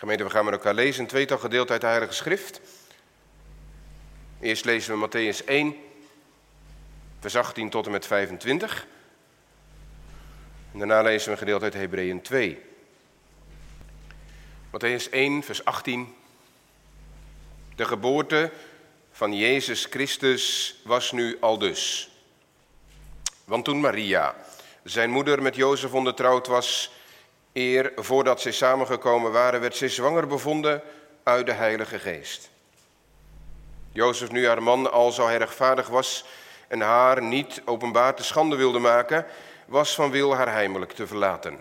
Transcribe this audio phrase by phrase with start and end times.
[0.00, 2.60] Gemeente, we gaan met elkaar lezen een tweetal gedeelte uit de Heilige Schrift.
[4.40, 5.76] Eerst lezen we Matthäus 1,
[7.18, 8.86] vers 18 tot en met 25.
[10.72, 12.62] En daarna lezen we een gedeelte uit Hebreeën 2.
[14.70, 16.14] Matthäus 1, vers 18.
[17.76, 18.50] De geboorte
[19.12, 22.10] van Jezus Christus was nu al dus.
[23.44, 24.34] Want toen Maria,
[24.82, 26.90] zijn moeder, met Jozef ondertrouwd was,
[27.52, 30.82] eer voordat zij samengekomen waren, werd zij zwanger bevonden
[31.22, 32.50] uit de Heilige Geest.
[33.92, 36.24] Jozef, nu haar man al zo rechtvaardig was
[36.68, 39.26] en haar niet openbaar te schande wilde maken,
[39.66, 41.58] was van wil haar heimelijk te verlaten.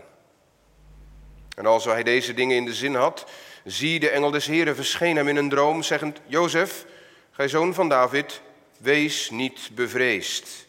[1.56, 3.26] En als hij deze dingen in de zin had,
[3.66, 6.86] zie de engel des Heren verscheen hem in een droom, zeggend, Jozef,
[7.32, 8.42] gij zoon van David,
[8.78, 10.68] wees niet bevreesd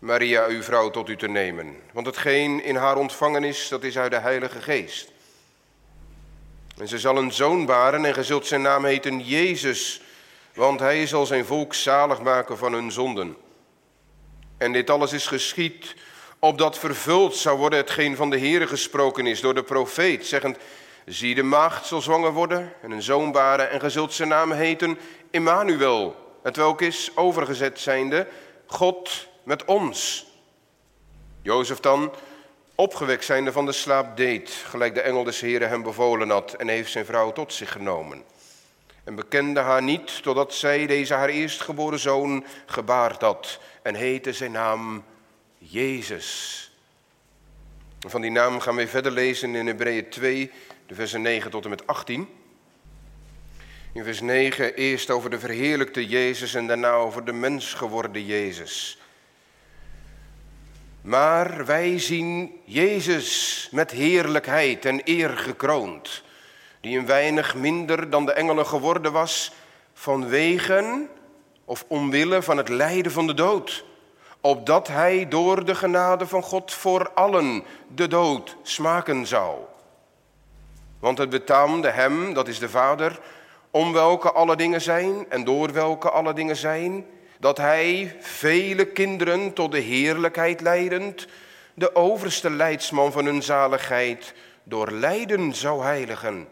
[0.00, 1.76] Maria, uw vrouw, tot u te nemen.
[1.92, 5.12] Want hetgeen in haar ontvangen is, dat is uit de Heilige Geest.
[6.78, 10.00] En ze zal een zoon baren en ge zult zijn naam heten Jezus,
[10.54, 13.36] want hij zal zijn volk zalig maken van hun zonden.
[14.58, 15.94] En dit alles is geschied,
[16.38, 20.58] opdat vervuld zou worden hetgeen van de Heere gesproken is door de profeet, zeggend,
[21.06, 24.52] zie de maagd zal zwanger worden en een zoon baren en ge zult zijn naam
[24.52, 24.98] heten
[25.30, 28.26] Immanuel, het welk is overgezet zijnde,
[28.66, 30.26] God met ons.
[31.42, 32.12] Jozef dan,
[32.74, 36.68] opgewekt zijnde van de slaap, deed, gelijk de engel des Heren hem bevolen had, en
[36.68, 38.22] heeft zijn vrouw tot zich genomen.
[39.04, 44.52] En bekende haar niet, totdat zij deze haar eerstgeboren zoon gebaard had, en heette zijn
[44.52, 45.04] naam
[45.58, 46.56] Jezus.
[48.08, 50.50] Van die naam gaan we verder lezen in Hebreeën 2,
[50.86, 52.28] de versen 9 tot en met 18.
[53.92, 58.98] In vers 9 eerst over de verheerlijkte Jezus en daarna over de mens geworden Jezus.
[61.02, 66.22] Maar wij zien Jezus met heerlijkheid en eer gekroond,
[66.80, 69.52] die een weinig minder dan de engelen geworden was
[69.92, 71.06] vanwege
[71.64, 73.84] of omwille van het lijden van de dood,
[74.40, 77.64] opdat hij door de genade van God voor allen
[77.94, 79.58] de dood smaken zou.
[80.98, 83.20] Want het betaamde hem, dat is de Vader,
[83.70, 87.06] om welke alle dingen zijn en door welke alle dingen zijn,
[87.40, 91.26] dat hij vele kinderen tot de heerlijkheid leidend,
[91.74, 96.48] de overste leidsman van hun zaligheid, door lijden zou heiligen.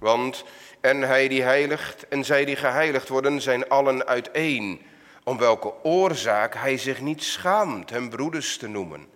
[0.00, 0.44] Want
[0.80, 4.80] en hij die heiligt en zij die geheiligd worden, zijn allen uiteen,
[5.24, 9.06] om welke oorzaak hij zich niet schaamt hem broeders te noemen.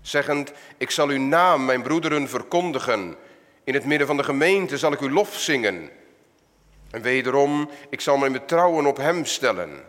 [0.00, 3.16] Zeggend, ik zal uw naam, mijn broederen, verkondigen.
[3.64, 5.90] In het midden van de gemeente zal ik uw lof zingen.
[6.96, 9.82] En wederom, ik zal mijn betrouwen op Hem stellen.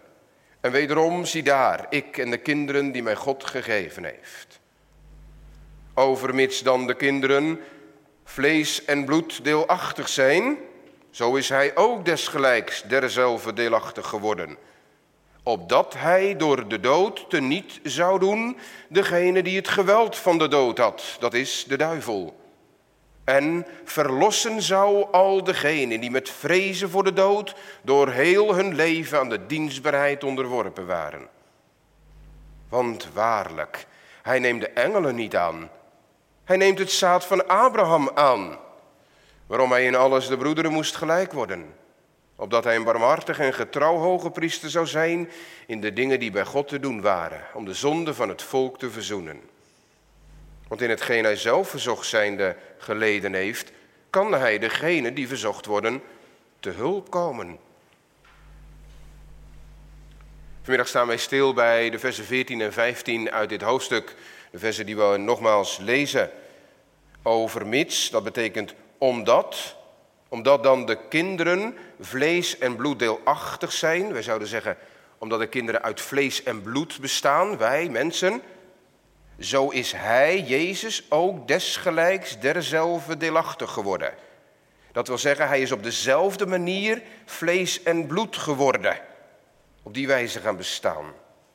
[0.62, 4.60] En wederom, zie daar, ik en de kinderen die mij God gegeven heeft.
[5.94, 7.60] Overmits dan de kinderen
[8.24, 10.58] vlees en bloed deelachtig zijn,
[11.10, 14.58] zo is hij ook desgelijks derzelfde deelachtig geworden.
[15.44, 18.58] Opdat hij door de dood te niet zou doen
[18.90, 22.47] degene die het geweld van de dood had, dat is de duivel
[23.28, 29.20] en verlossen zou al degenen die met vrezen voor de dood door heel hun leven
[29.20, 31.28] aan de dienstbaarheid onderworpen waren.
[32.70, 33.88] Want waarlijk,
[34.22, 35.70] hij neemt de engelen niet aan.
[36.44, 38.58] Hij neemt het zaad van Abraham aan,
[39.48, 41.76] waarom hij in alles de broederen moest gelijk worden.
[42.36, 45.30] Opdat hij een barmhartig en getrouw hoge priester zou zijn
[45.66, 48.80] in de dingen die bij God te doen waren, om de zonde van het volk
[48.80, 49.42] te verzoenen.
[50.68, 53.72] Want in hetgeen hij zelf verzocht zijnde geleden heeft,
[54.10, 56.02] kan hij degene die verzocht worden
[56.60, 57.60] te hulp komen.
[60.62, 64.16] Vanmiddag staan wij stil bij de versen 14 en 15 uit dit hoofdstuk.
[64.52, 66.32] De versen die we nogmaals lezen.
[67.24, 69.76] Over mits, dat betekent omdat.
[70.28, 74.14] Omdat dan de kinderen vlees en bloed deelachtig zijn.
[74.14, 74.78] Wij zouden zeggen,
[75.18, 78.42] omdat de kinderen uit vlees en bloed bestaan, wij mensen
[79.40, 84.14] zo is hij, Jezus, ook desgelijks derzelfde deelachtig geworden.
[84.92, 89.00] Dat wil zeggen, hij is op dezelfde manier vlees en bloed geworden.
[89.84, 91.06] Op die wijze gaan bestaan.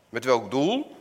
[0.09, 0.97] Met welk doel?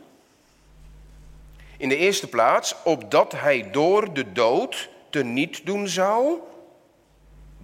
[1.76, 6.38] In de eerste plaats, opdat hij door de dood te niet doen zou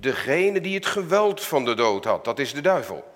[0.01, 3.13] degene die het geweld van de dood had, dat is de duivel.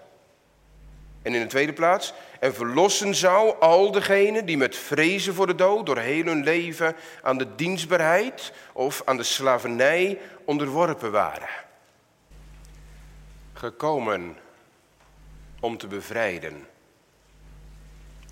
[1.23, 2.13] En in de tweede plaats,
[2.43, 6.97] en verlossen zou al degenen die met vrezen voor de dood door heel hun leven
[7.23, 11.49] aan de dienstbaarheid of aan de slavernij onderworpen waren.
[13.53, 14.37] Gekomen
[15.61, 16.67] om te bevrijden.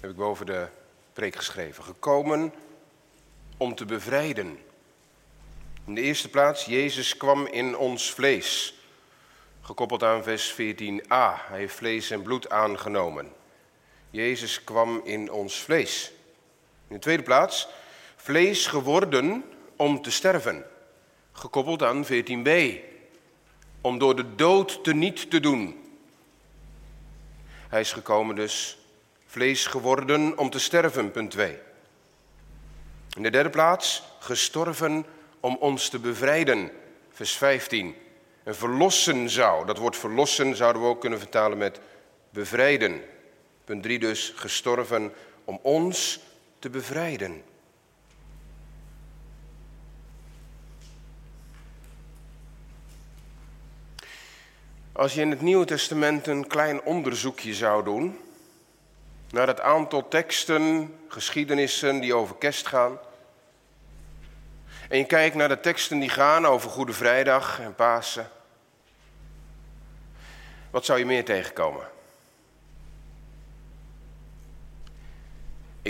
[0.01, 0.69] heb ik boven de
[1.13, 1.85] preek geschreven.
[1.85, 2.53] Gekomen
[3.57, 4.59] om te bevrijden.
[5.87, 8.75] In de eerste plaats, Jezus kwam in ons vlees.
[9.61, 11.47] Gekoppeld aan vers 14a.
[11.49, 13.39] Hij heeft vlees en bloed aangenomen.
[14.11, 16.13] Jezus kwam in ons vlees.
[16.89, 17.69] In de tweede plaats,
[18.17, 19.45] vlees geworden
[19.77, 20.65] om te sterven.
[21.33, 22.51] Gekoppeld aan 14b.
[23.81, 25.79] Om door de dood te niet te doen.
[27.69, 28.79] Hij is gekomen dus
[29.27, 31.59] vlees geworden om te sterven, punt 2.
[33.17, 35.07] In de derde plaats, gestorven
[35.41, 36.71] om ons te bevrijden,
[37.11, 37.97] vers 15.
[38.43, 41.81] En verlossen zou, dat woord verlossen zouden we ook kunnen vertalen met
[42.31, 43.03] bevrijden.
[43.71, 45.13] Punt 3 dus, gestorven
[45.45, 46.21] om ons
[46.59, 47.43] te bevrijden.
[54.93, 58.19] Als je in het Nieuwe Testament een klein onderzoekje zou doen
[59.31, 62.99] naar het aantal teksten, geschiedenissen die over kerst gaan,
[64.89, 68.31] en je kijkt naar de teksten die gaan over Goede Vrijdag en Pasen,
[70.71, 71.99] wat zou je meer tegenkomen?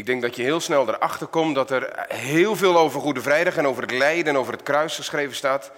[0.01, 3.57] Ik denk dat je heel snel erachter komt dat er heel veel over Goede Vrijdag
[3.57, 5.71] en over het lijden en over het kruis geschreven staat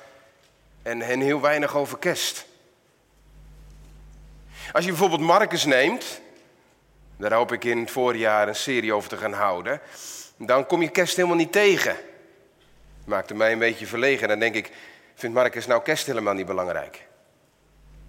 [0.83, 2.47] en, heel weinig over kerst.
[4.73, 6.21] Als je bijvoorbeeld Marcus neemt,
[7.17, 9.81] daar hoop ik in het voorjaar een serie over te gaan houden,
[10.37, 11.97] dan kom je kerst helemaal niet tegen.
[13.05, 14.23] Maakte mij een beetje verlegen.
[14.23, 14.73] En dan denk ik,
[15.15, 17.07] vindt Marcus nou kerst helemaal niet belangrijk?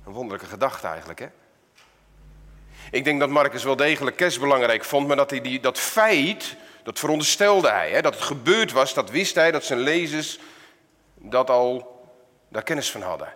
[0.06, 1.28] Een wonderlijke gedachte eigenlijk, hè?
[2.94, 6.56] Ik denk dat Marcus wel degelijk kerst belangrijk vond, maar dat hij die, dat feit,
[6.84, 7.92] dat veronderstelde hij.
[7.92, 8.02] Hè?
[8.02, 10.40] Dat het gebeurd was, dat wist hij, dat zijn lezers
[11.16, 12.02] dat al
[12.50, 13.34] daar kennis van hadden.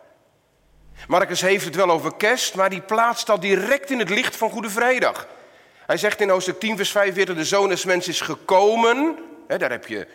[1.08, 4.50] Marcus heeft het wel over kerst, maar die plaatst dat direct in het licht van
[4.50, 5.28] Goede Vrijdag.
[5.86, 9.18] Hij zegt in hoofdstuk 10, vers 45, de zoon des mens is gekomen.
[9.48, 10.08] Hè, daar heb je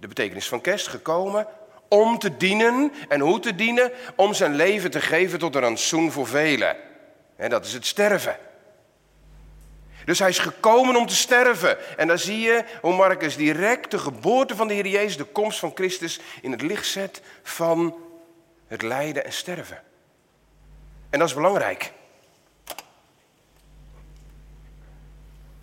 [0.00, 1.46] de betekenis van kerst, gekomen.
[1.88, 2.92] Om te dienen.
[3.08, 3.92] En hoe te dienen?
[4.14, 6.76] Om zijn leven te geven tot een rantsoen voor velen.
[7.36, 8.36] En dat is het sterven.
[10.04, 11.98] Dus hij is gekomen om te sterven.
[11.98, 15.58] En dan zie je hoe Marcus direct de geboorte van de Heer Jezus, de komst
[15.58, 17.96] van Christus, in het licht zet van
[18.66, 19.82] het lijden en sterven.
[21.10, 21.92] En dat is belangrijk.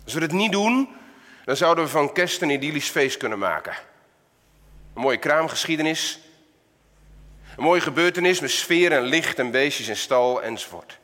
[0.04, 0.88] Als we het niet doen,
[1.44, 3.74] dan zouden we van kerst een idyllisch feest kunnen maken.
[4.94, 6.20] Een mooie kraamgeschiedenis.
[7.56, 10.98] Een mooie gebeurtenis met sfeer en licht en beestjes en stal enzovoort.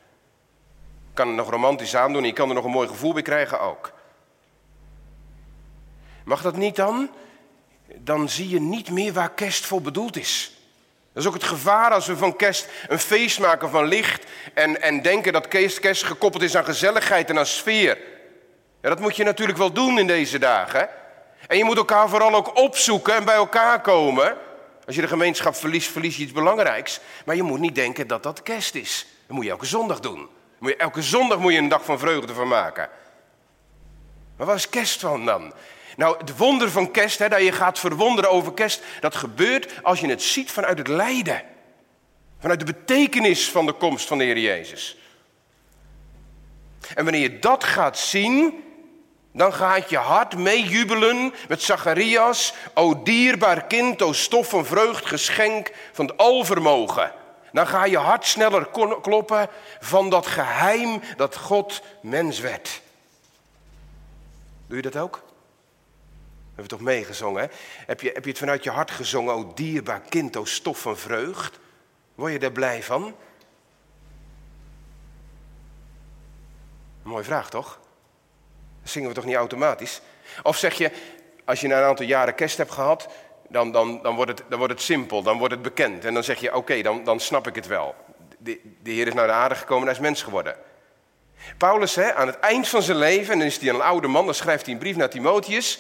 [1.19, 3.61] Kan het nog romantisch aandoen en je kan er nog een mooi gevoel bij krijgen
[3.61, 3.93] ook.
[6.25, 7.11] Mag dat niet dan?
[7.95, 10.53] Dan zie je niet meer waar kerst voor bedoeld is.
[11.13, 14.83] Dat is ook het gevaar als we van kerst een feest maken van licht en,
[14.83, 17.99] en denken dat kerst, kerst gekoppeld is aan gezelligheid en aan sfeer.
[18.83, 20.89] Ja, dat moet je natuurlijk wel doen in deze dagen.
[21.47, 24.37] En je moet elkaar vooral ook opzoeken en bij elkaar komen.
[24.87, 27.01] Als je de gemeenschap verliest, verlies je iets belangrijks.
[27.25, 29.07] Maar je moet niet denken dat dat kerst is.
[29.27, 30.37] Dat moet je elke zondag doen.
[30.59, 32.89] Moet je, elke zondag moet je een dag van vreugde van maken.
[34.37, 35.53] Maar wat is kerst van dan?
[35.97, 40.01] Nou, het wonder van kerst, hè, dat je gaat verwonderen over kerst, dat gebeurt als
[40.01, 41.43] je het ziet vanuit het lijden.
[42.39, 44.97] Vanuit de betekenis van de komst van de Heer Jezus.
[46.95, 48.65] En wanneer je dat gaat zien,
[49.33, 52.55] dan gaat je hart meejubelen met Zacharias.
[52.75, 57.13] O dierbaar kind, o stof van vreugd, geschenk van het alvermogen.
[57.53, 58.69] Dan ga je hart sneller
[59.03, 59.49] kloppen
[59.81, 62.83] van dat geheim dat God mens werd.
[64.67, 65.23] Doe je dat ook?
[66.55, 67.51] We toch meegezongen?
[67.87, 70.97] Heb, je, heb je het vanuit je hart gezongen, o dierbaar kind, o stof van
[70.97, 71.59] vreugd?
[72.15, 73.15] Word je daar blij van?
[77.03, 77.79] Mooie vraag, toch?
[78.89, 80.01] zingen we toch niet automatisch?
[80.43, 80.91] Of zeg je,
[81.45, 83.09] als je na een aantal jaren kerst hebt gehad,
[83.49, 86.05] dan, dan, dan, wordt, het, dan wordt het simpel, dan wordt het bekend.
[86.05, 87.95] En dan zeg je, oké, dan, dan snap ik het wel.
[88.39, 90.57] De, de Heer is naar de aarde gekomen en hij is mens geworden.
[91.59, 94.25] Paulus, hè, aan het eind van zijn leven, en dan is hij een oude man,
[94.25, 95.79] dan schrijft hij een brief naar Timotheus.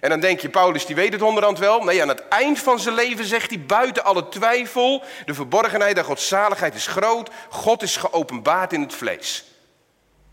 [0.00, 1.82] En dan denk je, Paulus die weet het onderhand wel.
[1.82, 6.04] Nee, aan het eind van zijn leven zegt hij, buiten alle twijfel, de verborgenheid der
[6.04, 7.30] godzaligheid is groot.
[7.48, 9.44] God is geopenbaard in het vlees.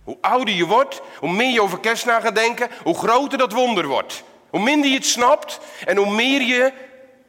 [0.04, 3.52] Hoe ouder je wordt, hoe meer je over kerst na gaat denken, hoe groter dat
[3.52, 4.24] wonder wordt.
[4.52, 6.74] Hoe minder je het snapt en hoe meer je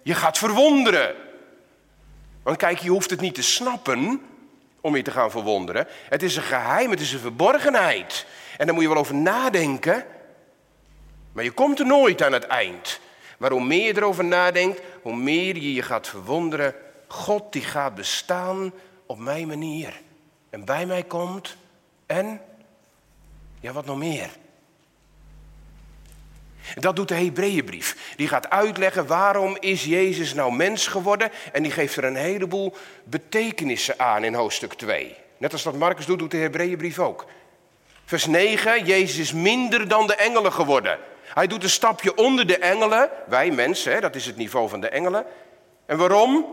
[0.03, 1.15] je gaat verwonderen.
[2.43, 4.23] Want kijk, je hoeft het niet te snappen
[4.81, 5.87] om je te gaan verwonderen.
[6.09, 8.27] Het is een geheim, het is een verborgenheid.
[8.57, 10.05] En daar moet je wel over nadenken.
[11.33, 13.01] Maar je komt er nooit aan het eind.
[13.39, 16.75] Maar hoe meer je erover nadenkt, hoe meer je je gaat verwonderen.
[17.07, 18.73] God die gaat bestaan
[19.07, 20.01] op mijn manier.
[20.51, 21.57] En bij mij komt
[22.07, 22.41] en
[23.61, 24.31] ja, wat nog meer?
[26.75, 28.15] Dat doet de Hebreeënbrief.
[28.17, 32.77] Die gaat uitleggen waarom is Jezus nou mens geworden en die geeft er een heleboel
[33.05, 35.17] betekenissen aan in hoofdstuk 2.
[35.39, 37.27] Net als dat Marcus doet, doet de Hebreeënbrief ook.
[38.05, 40.99] Vers 9, Jezus is minder dan de engelen geworden.
[41.35, 44.89] Hij doet een stapje onder de engelen, wij mensen, dat is het niveau van de
[44.89, 45.25] engelen.
[45.87, 46.47] En waarom?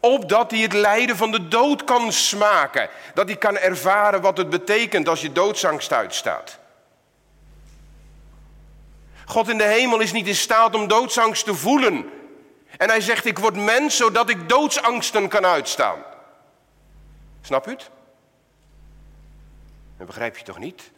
[0.00, 2.88] Opdat hij het lijden van de dood kan smaken.
[3.14, 6.58] Dat hij kan ervaren wat het betekent als je doodsangst uitstaat.
[9.24, 12.10] God in de hemel is niet in staat om doodsangst te voelen.
[12.76, 16.02] En hij zegt, ik word mens zodat ik doodsangsten kan uitstaan.
[17.40, 17.90] Snap u het?
[19.98, 20.90] Dat begrijp je toch niet?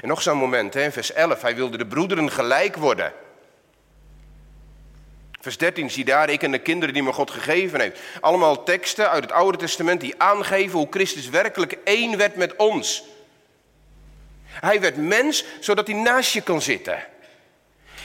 [0.00, 1.42] En nog zo'n moment, hè, vers 11.
[1.42, 3.12] Hij wilde de broederen gelijk worden.
[5.40, 8.00] Vers 13, zie daar, ik en de kinderen die me God gegeven heeft.
[8.20, 13.04] Allemaal teksten uit het Oude Testament die aangeven hoe Christus werkelijk één werd met ons.
[14.50, 17.04] Hij werd mens zodat hij naast je kan zitten.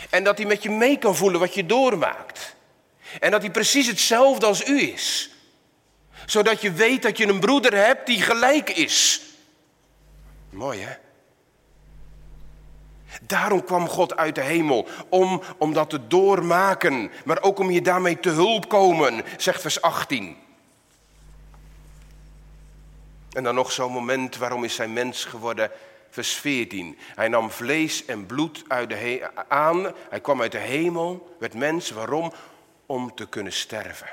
[0.09, 2.55] En dat hij met je mee kan voelen wat je doormaakt.
[3.19, 5.29] En dat hij precies hetzelfde als u is.
[6.25, 9.21] Zodat je weet dat je een broeder hebt die gelijk is.
[10.49, 10.93] Mooi hè?
[13.21, 17.81] Daarom kwam God uit de hemel, om, om dat te doormaken, maar ook om je
[17.81, 20.37] daarmee te hulp komen, zegt vers 18.
[23.31, 25.71] En dan nog zo'n moment, waarom is hij mens geworden?
[26.13, 26.97] Vers 14.
[27.15, 31.89] Hij nam vlees en bloed uit de aan, hij kwam uit de hemel, werd mens.
[31.89, 32.33] Waarom?
[32.85, 34.07] Om te kunnen sterven.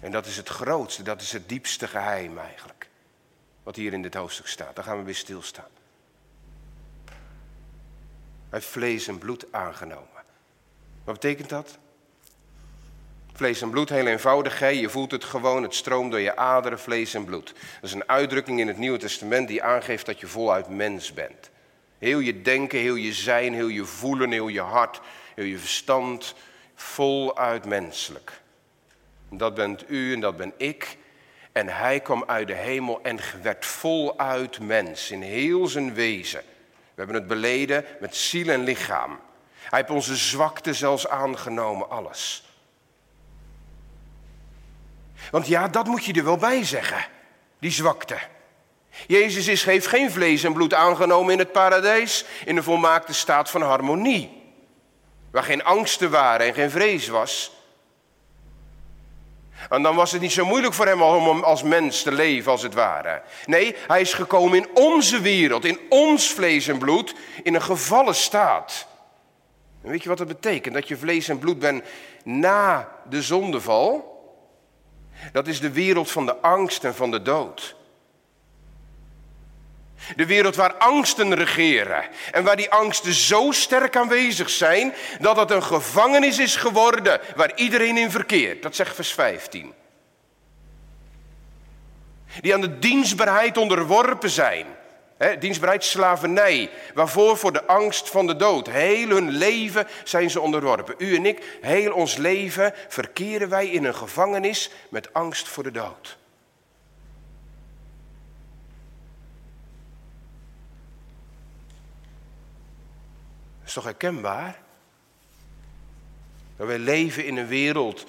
[0.00, 2.88] En dat is het grootste, dat is het diepste geheim eigenlijk.
[3.62, 4.76] Wat hier in dit hoofdstuk staat.
[4.76, 5.70] Daar gaan we weer stilstaan.
[7.04, 10.24] Hij heeft vlees en bloed aangenomen.
[11.04, 11.78] Wat betekent dat?
[13.40, 14.58] Vlees en bloed, heel eenvoudig.
[14.58, 14.68] Hè?
[14.68, 17.46] Je voelt het gewoon, het stroomt door je aderen, vlees en bloed.
[17.46, 21.50] Dat is een uitdrukking in het Nieuwe Testament die aangeeft dat je voluit mens bent.
[21.98, 25.00] Heel je denken, heel je zijn, heel je voelen, heel je hart,
[25.34, 26.34] heel je verstand,
[26.74, 28.40] voluit menselijk.
[29.30, 30.96] Dat bent u en dat ben ik.
[31.52, 36.42] En hij kwam uit de hemel en werd voluit mens in heel zijn wezen.
[36.68, 39.20] We hebben het beleden met ziel en lichaam.
[39.60, 42.48] Hij heeft onze zwakte zelfs aangenomen, alles.
[45.30, 47.06] Want ja, dat moet je er wel bij zeggen,
[47.58, 48.18] die zwakte.
[49.06, 53.50] Jezus is, heeft geen vlees en bloed aangenomen in het paradijs, in een volmaakte staat
[53.50, 54.38] van harmonie.
[55.30, 57.52] Waar geen angsten waren en geen vrees was.
[59.68, 62.62] En dan was het niet zo moeilijk voor hem om als mens te leven, als
[62.62, 63.22] het ware.
[63.46, 68.14] Nee, hij is gekomen in onze wereld, in ons vlees en bloed, in een gevallen
[68.14, 68.86] staat.
[69.82, 70.74] En weet je wat dat betekent?
[70.74, 71.84] Dat je vlees en bloed bent
[72.24, 74.09] na de zondeval.
[75.32, 77.76] Dat is de wereld van de angst en van de dood.
[80.16, 85.50] De wereld waar angsten regeren en waar die angsten zo sterk aanwezig zijn dat het
[85.50, 88.62] een gevangenis is geworden waar iedereen in verkeert.
[88.62, 89.74] Dat zegt vers 15.
[92.40, 94.66] Die aan de dienstbaarheid onderworpen zijn.
[95.20, 98.66] He, dienstbaarheid, slavernij, waarvoor voor de angst van de dood.
[98.66, 100.94] Heel hun leven zijn ze onderworpen.
[100.98, 105.70] U en ik, heel ons leven verkeren wij in een gevangenis met angst voor de
[105.70, 106.18] dood.
[113.64, 114.62] is toch herkenbaar?
[116.56, 118.04] Dat wij leven in een wereld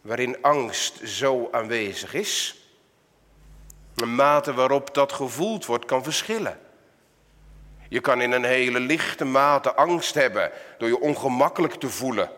[0.00, 2.59] waarin angst zo aanwezig is.
[4.00, 6.58] Een mate waarop dat gevoeld wordt kan verschillen.
[7.88, 12.30] Je kan in een hele lichte mate angst hebben door je ongemakkelijk te voelen,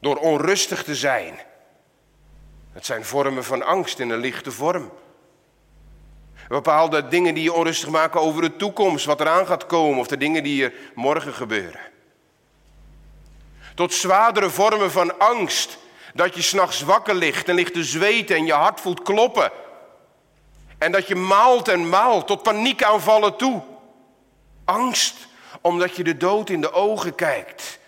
[0.00, 1.38] door onrustig te zijn.
[2.72, 4.92] Het zijn vormen van angst in een lichte vorm.
[6.48, 10.16] Bepaalde dingen die je onrustig maken over de toekomst, wat eraan gaat komen, of de
[10.16, 11.80] dingen die er morgen gebeuren
[13.78, 15.78] tot zwaardere vormen van angst.
[16.14, 19.50] Dat je s'nachts wakker ligt en ligt te zweten en je hart voelt kloppen.
[20.78, 23.62] En dat je maalt en maalt tot paniekaanvallen toe.
[24.64, 25.26] Angst
[25.60, 27.78] omdat je de dood in de ogen kijkt.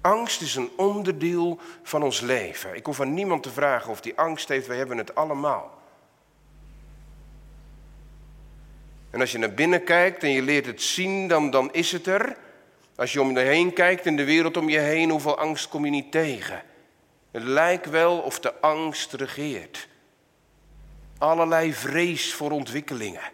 [0.00, 2.76] Angst is een onderdeel van ons leven.
[2.76, 5.78] Ik hoef aan niemand te vragen of die angst heeft, wij hebben het allemaal.
[9.10, 12.06] En als je naar binnen kijkt en je leert het zien, dan, dan is het
[12.06, 12.36] er.
[12.96, 15.84] Als je om je heen kijkt in de wereld om je heen, hoeveel angst kom
[15.84, 16.62] je niet tegen?
[17.30, 19.88] Het lijkt wel of de angst regeert.
[21.18, 23.30] Allerlei vrees voor ontwikkelingen.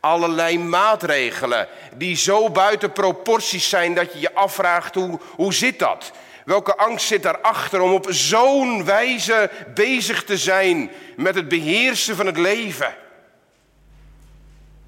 [0.00, 6.12] Allerlei maatregelen die zo buiten proporties zijn dat je je afvraagt hoe, hoe zit dat?
[6.44, 12.26] Welke angst zit daarachter om op zo'n wijze bezig te zijn met het beheersen van
[12.26, 12.94] het leven?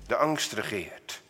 [0.07, 1.23] De angst regeert.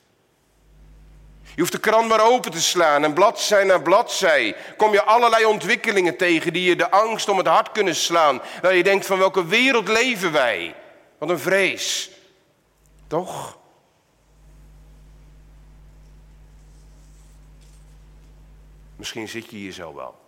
[1.55, 5.45] Je hoeft de krant maar open te slaan en bladzij na bladzij kom je allerlei
[5.45, 8.43] ontwikkelingen tegen die je de angst om het hart kunnen slaan.
[8.61, 10.75] Dat je denkt van welke wereld leven wij?
[11.19, 12.11] Wat een vrees.
[13.07, 13.59] Toch?
[18.97, 20.19] Misschien zit je hier zo wel.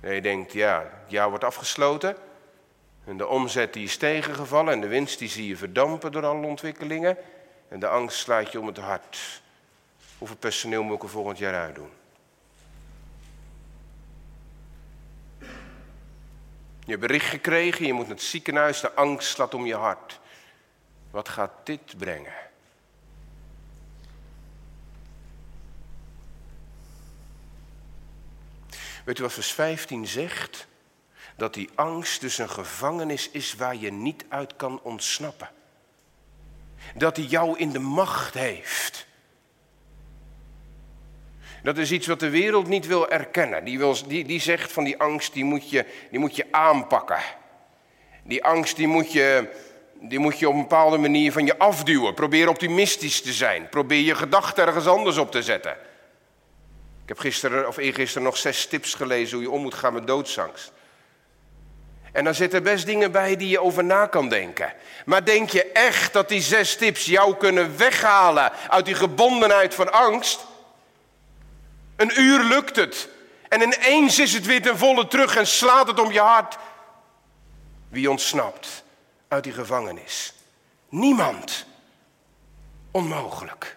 [0.00, 2.16] En je denkt, ja, het jaar wordt afgesloten.
[3.04, 6.46] En de omzet die is tegengevallen en de winst die zie je verdampen door alle
[6.46, 7.16] ontwikkelingen.
[7.68, 9.42] En de angst slaat je om het hart.
[10.24, 11.90] Hoeveel personeel moet ik er volgend jaar uitdoen?
[16.80, 20.20] Je hebt bericht gekregen, je moet naar het ziekenhuis, de angst slaat om je hart.
[21.10, 22.32] Wat gaat dit brengen?
[29.04, 30.66] Weet u wat vers 15 zegt?
[31.36, 35.50] Dat die angst dus een gevangenis is waar je niet uit kan ontsnappen.
[36.94, 39.03] Dat hij jou in de macht heeft.
[41.64, 43.64] Dat is iets wat de wereld niet wil erkennen.
[43.64, 47.18] Die, wil, die, die zegt van die angst, die moet, je, die moet je aanpakken.
[48.24, 49.48] Die angst, die moet je,
[50.00, 52.14] die moet je op een bepaalde manier van je afduwen.
[52.14, 53.68] Probeer optimistisch te zijn.
[53.68, 55.72] Probeer je gedachten ergens anders op te zetten.
[57.02, 60.06] Ik heb gisteren of eergisteren nog zes tips gelezen hoe je om moet gaan met
[60.06, 60.72] doodsangst.
[62.12, 64.72] En daar zitten best dingen bij die je over na kan denken.
[65.04, 69.92] Maar denk je echt dat die zes tips jou kunnen weghalen uit die gebondenheid van
[69.92, 70.52] angst?
[71.96, 73.08] Een uur lukt het.
[73.48, 76.58] En ineens is het weer ten volle terug en slaat het om je hart.
[77.88, 78.84] Wie ontsnapt
[79.28, 80.34] uit die gevangenis?
[80.88, 81.66] Niemand.
[82.90, 83.76] Onmogelijk.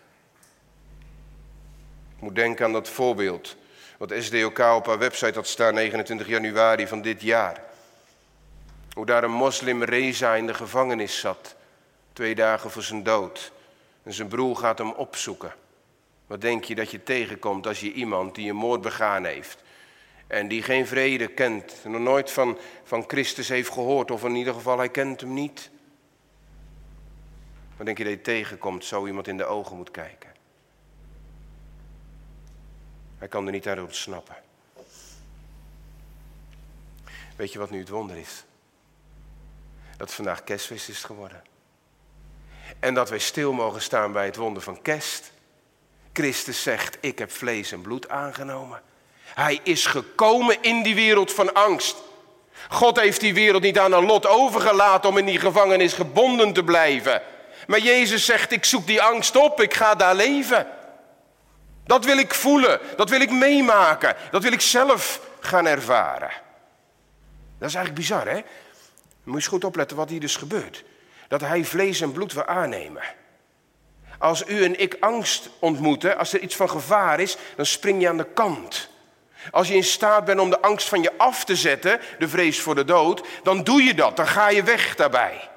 [2.16, 3.56] Ik moet denken aan dat voorbeeld
[3.98, 7.62] wat SDOK op haar website had staan 29 januari van dit jaar.
[8.94, 11.56] Hoe daar een moslim Reza in de gevangenis zat,
[12.14, 13.52] twee dagen voor zijn dood.
[14.04, 15.54] En zijn broer gaat hem opzoeken.
[16.28, 19.64] Wat denk je dat je tegenkomt als je iemand die een moord begaan heeft
[20.28, 24.36] en die geen vrede kent, en nog nooit van, van Christus heeft gehoord, of in
[24.36, 25.70] ieder geval hij kent hem niet?
[27.78, 30.30] Wat denk je dat je tegenkomt, zo iemand in de ogen moet kijken?
[33.18, 34.36] Hij kan er niet uit ontsnappen.
[37.36, 38.44] Weet je wat nu het wonder is?
[39.98, 41.44] Dat vandaag kerstfeest is geworden.
[42.80, 45.32] En dat wij stil mogen staan bij het wonder van kerst.
[46.18, 48.82] Christus zegt, ik heb vlees en bloed aangenomen.
[49.24, 51.96] Hij is gekomen in die wereld van angst.
[52.70, 56.64] God heeft die wereld niet aan een lot overgelaten om in die gevangenis gebonden te
[56.64, 57.22] blijven.
[57.68, 60.68] Maar Jezus zegt, ik zoek die angst op, ik ga daar leven.
[61.86, 66.32] Dat wil ik voelen, dat wil ik meemaken, dat wil ik zelf gaan ervaren.
[67.60, 68.34] Dat is eigenlijk bizar, hè?
[68.34, 68.44] Moet
[69.24, 70.84] je eens goed opletten wat hier dus gebeurt.
[71.28, 73.04] Dat hij vlees en bloed wil aannemen.
[74.18, 78.10] Als u en ik angst ontmoeten, als er iets van gevaar is, dan spring je
[78.10, 78.90] aan de kant.
[79.52, 82.62] Als je in staat bent om de angst van je af te zetten, de vrees
[82.62, 85.50] voor de dood, dan doe je dat, dan ga je weg daarbij.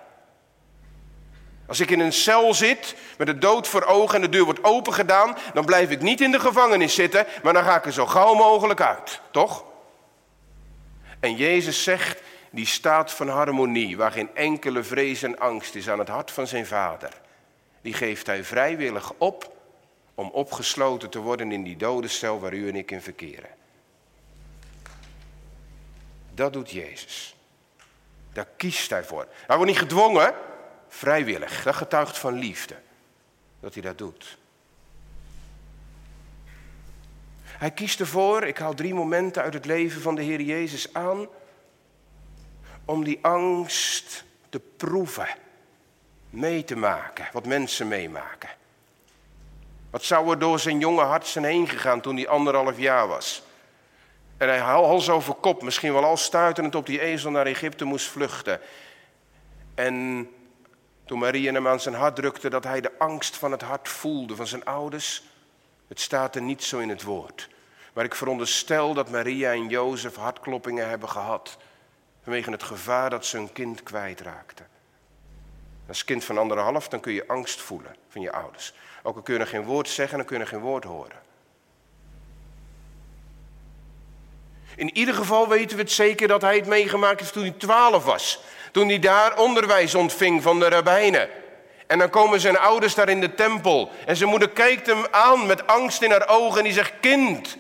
[1.67, 4.65] Als ik in een cel zit met de dood voor ogen en de deur wordt
[4.65, 8.07] opengedaan, dan blijf ik niet in de gevangenis zitten, maar dan ga ik er zo
[8.07, 9.65] gauw mogelijk uit, toch?
[11.21, 15.99] En Jezus zegt, die staat van harmonie, waar geen enkele vrees en angst is aan
[15.99, 17.11] het hart van zijn vader,
[17.81, 19.59] die geeft hij vrijwillig op
[20.15, 23.51] om opgesloten te worden in die dode cel waar u en ik in verkeren.
[26.35, 27.37] Dat doet Jezus.
[28.33, 29.29] Daar kiest hij voor.
[29.47, 30.35] Hij wordt niet gedwongen,
[30.89, 31.63] vrijwillig.
[31.63, 32.77] Dat getuigt van liefde.
[33.61, 34.39] Dat hij dat doet.
[37.45, 41.29] Hij kiest ervoor, ik haal drie momenten uit het leven van de Heer Jezus aan,
[42.85, 45.29] om die angst te proeven,
[46.31, 48.49] mee te maken, wat mensen meemaken.
[49.91, 53.43] Wat zou er door zijn jonge hart zijn heen gegaan toen hij anderhalf jaar was?
[54.37, 58.07] En hij hals over kop, misschien wel al stuitend op die ezel naar Egypte moest
[58.07, 58.61] vluchten.
[59.75, 60.29] En
[61.05, 64.37] toen Maria hem aan zijn hart drukte, dat hij de angst van het hart voelde
[64.37, 65.23] van zijn ouders.
[65.89, 67.49] Het staat er niet zo in het woord.
[67.93, 71.57] Maar ik veronderstel dat Maria en Jozef hartkloppingen hebben gehad.
[72.23, 74.70] Vanwege het gevaar dat ze hun kind kwijtraakten.
[75.91, 78.73] Als kind van anderhalf, dan kun je angst voelen van je ouders.
[79.03, 81.19] Ook al kun je geen woord zeggen, dan kun je geen woord horen.
[84.77, 88.05] In ieder geval weten we het zeker dat hij het meegemaakt heeft toen hij twaalf
[88.05, 88.41] was.
[88.73, 91.29] Toen hij daar onderwijs ontving van de rabbijnen.
[91.87, 93.91] En dan komen zijn ouders daar in de tempel.
[94.07, 96.59] En zijn moeder kijkt hem aan met angst in haar ogen.
[96.59, 97.57] En die zegt, kind,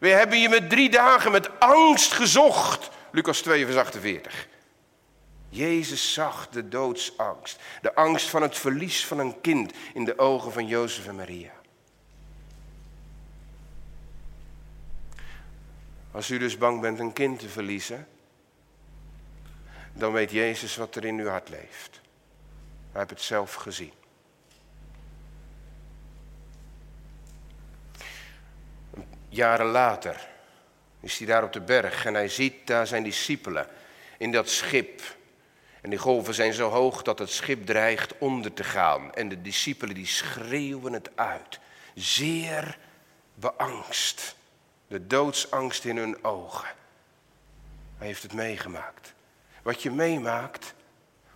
[0.00, 2.90] we hebben je met drie dagen met angst gezocht.
[3.10, 4.46] Lucas 2, vers 48.
[5.48, 10.52] Jezus zag de doodsangst, de angst van het verlies van een kind in de ogen
[10.52, 11.52] van Jozef en Maria.
[16.10, 18.08] Als u dus bang bent een kind te verliezen,
[19.92, 22.00] dan weet Jezus wat er in uw hart leeft.
[22.90, 23.92] Hij heeft het zelf gezien.
[29.28, 30.28] Jaren later
[31.00, 33.66] is hij daar op de berg en hij ziet daar zijn discipelen
[34.18, 35.16] in dat schip.
[35.80, 39.14] En die golven zijn zo hoog dat het schip dreigt onder te gaan.
[39.14, 41.58] En de discipelen die schreeuwen het uit.
[41.94, 42.78] Zeer
[43.34, 44.36] beangst.
[44.86, 46.68] De doodsangst in hun ogen.
[47.98, 49.14] Hij heeft het meegemaakt.
[49.62, 50.74] Wat je meemaakt,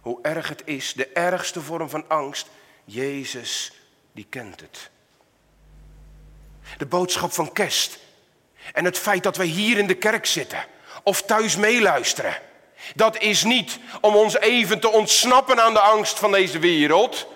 [0.01, 2.49] hoe erg het is, de ergste vorm van angst,
[2.85, 3.73] Jezus,
[4.13, 4.91] die kent het.
[6.79, 7.99] De boodschap van kerst
[8.73, 10.65] en het feit dat wij hier in de kerk zitten
[11.03, 12.41] of thuis meeluisteren,
[12.95, 17.27] dat is niet om ons even te ontsnappen aan de angst van deze wereld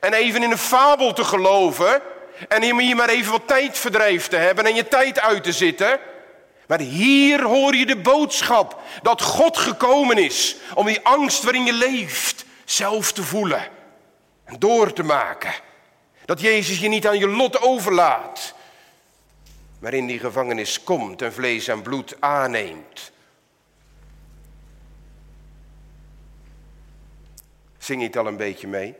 [0.00, 2.02] en even in een fabel te geloven
[2.48, 6.00] en hier maar even wat tijdverdrijf te hebben en je tijd uit te zitten.
[6.66, 11.72] Maar hier hoor je de boodschap dat God gekomen is om die angst waarin je
[11.72, 13.68] leeft zelf te voelen
[14.44, 15.52] en door te maken.
[16.24, 18.54] Dat Jezus je niet aan je lot overlaat,
[19.78, 23.11] maar in die gevangenis komt en vlees en bloed aanneemt.
[27.82, 28.96] Zing je het al een beetje mee?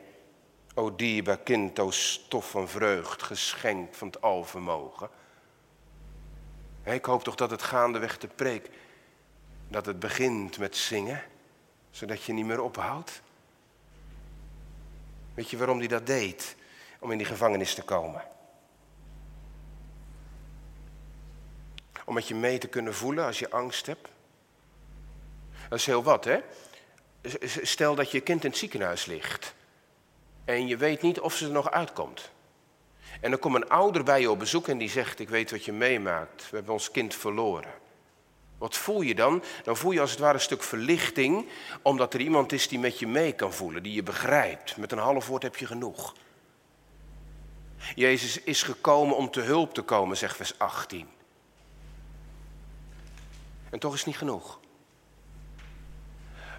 [0.75, 5.11] O dierbaar kind, o stof van vreugd, geschenk van het alvermogen.
[6.83, 8.71] Ik hoop toch dat het gaandeweg de preek,
[9.69, 11.23] dat het begint met zingen,
[11.91, 13.23] zodat je niet meer ophoudt.
[15.35, 16.57] Weet je waarom hij dat deed?
[16.99, 18.25] Om in die gevangenis te komen.
[22.05, 24.09] Om met je mee te kunnen voelen als je angst hebt.
[25.69, 26.41] Dat is heel wat, hè?
[27.63, 29.55] Stel dat je kind in het ziekenhuis ligt.
[30.45, 32.31] En je weet niet of ze er nog uitkomt.
[33.21, 35.65] En dan komt een ouder bij je op bezoek en die zegt: Ik weet wat
[35.65, 36.51] je meemaakt.
[36.51, 37.71] We hebben ons kind verloren.
[38.59, 39.43] Wat voel je dan?
[39.65, 41.49] Dan voel je als het ware een stuk verlichting,
[41.83, 44.77] omdat er iemand is die met je mee kan voelen, die je begrijpt.
[44.77, 46.15] Met een half woord heb je genoeg.
[47.95, 51.09] Jezus is gekomen om te hulp te komen, zegt vers 18.
[53.71, 54.61] En toch is het niet genoeg.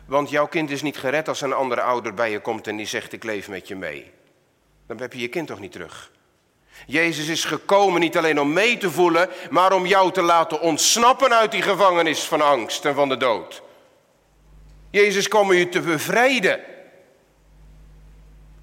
[0.06, 2.86] Want jouw kind is niet gered als een andere ouder bij je komt en die
[2.86, 4.12] zegt: Ik leef met je mee.
[4.88, 6.12] Dan heb je je kind toch niet terug.
[6.88, 11.34] Jezus is gekomen niet alleen om mee te voelen, maar om jou te laten ontsnappen
[11.34, 13.62] uit die gevangenis van angst en van de dood.
[14.90, 16.60] Jezus kwam om je te bevrijden.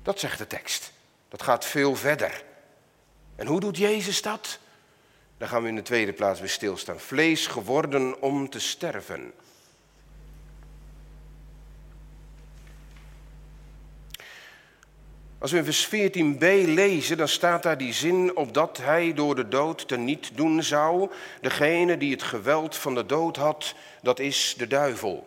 [0.03, 0.93] Dat zegt de tekst.
[1.29, 2.45] Dat gaat veel verder.
[3.37, 4.59] En hoe doet Jezus dat?
[5.39, 7.01] Daar gaan we in de tweede plaats weer stilstaan.
[7.01, 9.33] Vlees geworden om te sterven.
[15.41, 19.49] Als we in vers 14b lezen, dan staat daar die zin opdat hij door de
[19.49, 21.11] dood te niet doen zou.
[21.41, 25.27] Degene die het geweld van de dood had, dat is de duivel.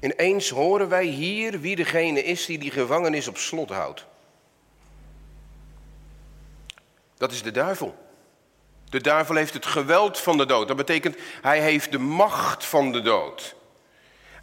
[0.00, 4.06] Ineens horen wij hier wie degene is die die gevangenis op slot houdt.
[7.16, 7.94] Dat is de duivel.
[8.88, 10.68] De duivel heeft het geweld van de dood.
[10.68, 13.56] Dat betekent, hij heeft de macht van de dood.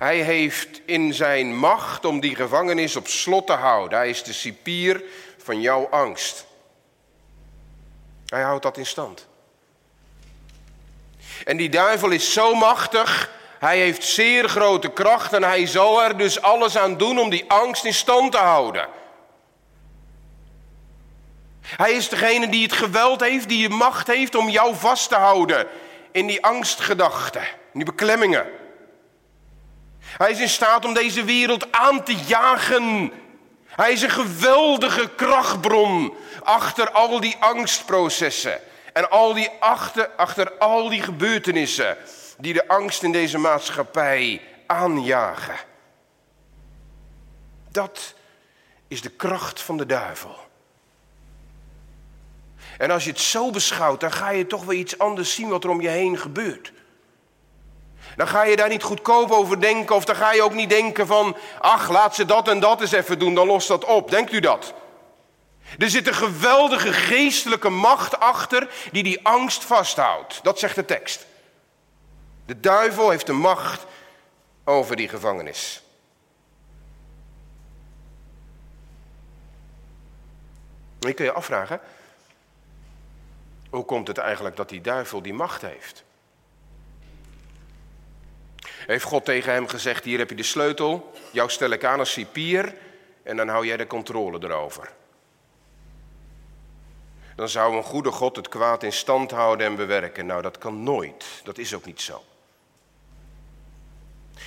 [0.04, 3.98] Hij heeft in zijn macht om die gevangenis op slot te houden.
[3.98, 5.04] Hij is de cipier
[5.38, 6.46] van jouw angst.
[8.26, 9.28] Hij houdt dat in stand.
[11.44, 16.18] En die duivel is zo machtig, hij heeft zeer grote kracht en hij zal er
[16.18, 18.88] dus alles aan doen om die angst in stand te houden.
[21.62, 25.16] Hij is degene die het geweld heeft, die de macht heeft om jou vast te
[25.16, 25.68] houden
[26.12, 28.62] in die angstgedachten, in die beklemmingen.
[30.18, 33.12] Hij is in staat om deze wereld aan te jagen.
[33.66, 38.60] Hij is een geweldige krachtbron achter al die angstprocessen
[38.94, 41.98] en al die achter, achter al die gebeurtenissen
[42.38, 45.58] die de angst in deze maatschappij aanjagen.
[47.72, 48.14] Dat
[48.88, 50.36] is de kracht van de duivel.
[52.78, 55.64] En als je het zo beschouwt, dan ga je toch weer iets anders zien wat
[55.64, 56.73] er om je heen gebeurt.
[58.16, 61.08] Dan ga je daar niet goedkoop over denken of dan ga je ook niet denken
[61.08, 64.10] van, ach laat ze dat en dat eens even doen, dan lost dat op.
[64.10, 64.74] Denkt u dat?
[65.78, 70.40] Er zit een geweldige geestelijke macht achter die die angst vasthoudt.
[70.44, 71.26] Dat zegt de tekst.
[72.46, 73.86] De duivel heeft de macht
[74.64, 75.84] over die gevangenis.
[81.00, 81.80] Je kun je afvragen,
[83.70, 86.04] hoe komt het eigenlijk dat die duivel die macht heeft?
[88.86, 92.12] Heeft God tegen hem gezegd, hier heb je de sleutel, jou stel ik aan als
[92.12, 92.76] cipier
[93.24, 94.92] en dan hou jij de controle erover.
[97.36, 100.26] Dan zou een goede God het kwaad in stand houden en bewerken.
[100.26, 101.26] Nou, dat kan nooit.
[101.44, 102.24] Dat is ook niet zo.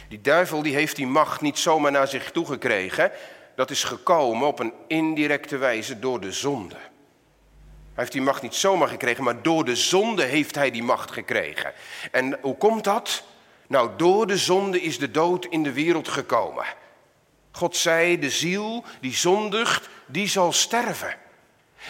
[0.09, 3.11] Die duivel die heeft die macht niet zomaar naar zich toegekregen.
[3.55, 6.75] Dat is gekomen op een indirecte wijze door de zonde.
[6.75, 11.11] Hij heeft die macht niet zomaar gekregen, maar door de zonde heeft hij die macht
[11.11, 11.73] gekregen.
[12.11, 13.23] En hoe komt dat?
[13.67, 16.65] Nou, door de zonde is de dood in de wereld gekomen.
[17.51, 21.17] God zei, de ziel die zondigt, die zal sterven.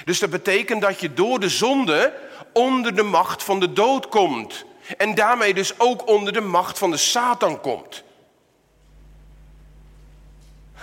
[0.04, 2.14] Dus dat betekent dat je door de zonde
[2.52, 4.64] onder de macht van de dood komt.
[4.96, 8.04] En daarmee dus ook onder de macht van de Satan komt.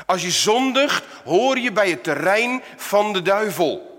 [0.05, 3.91] Als je zondigt, hoor je bij het terrein van de duivel.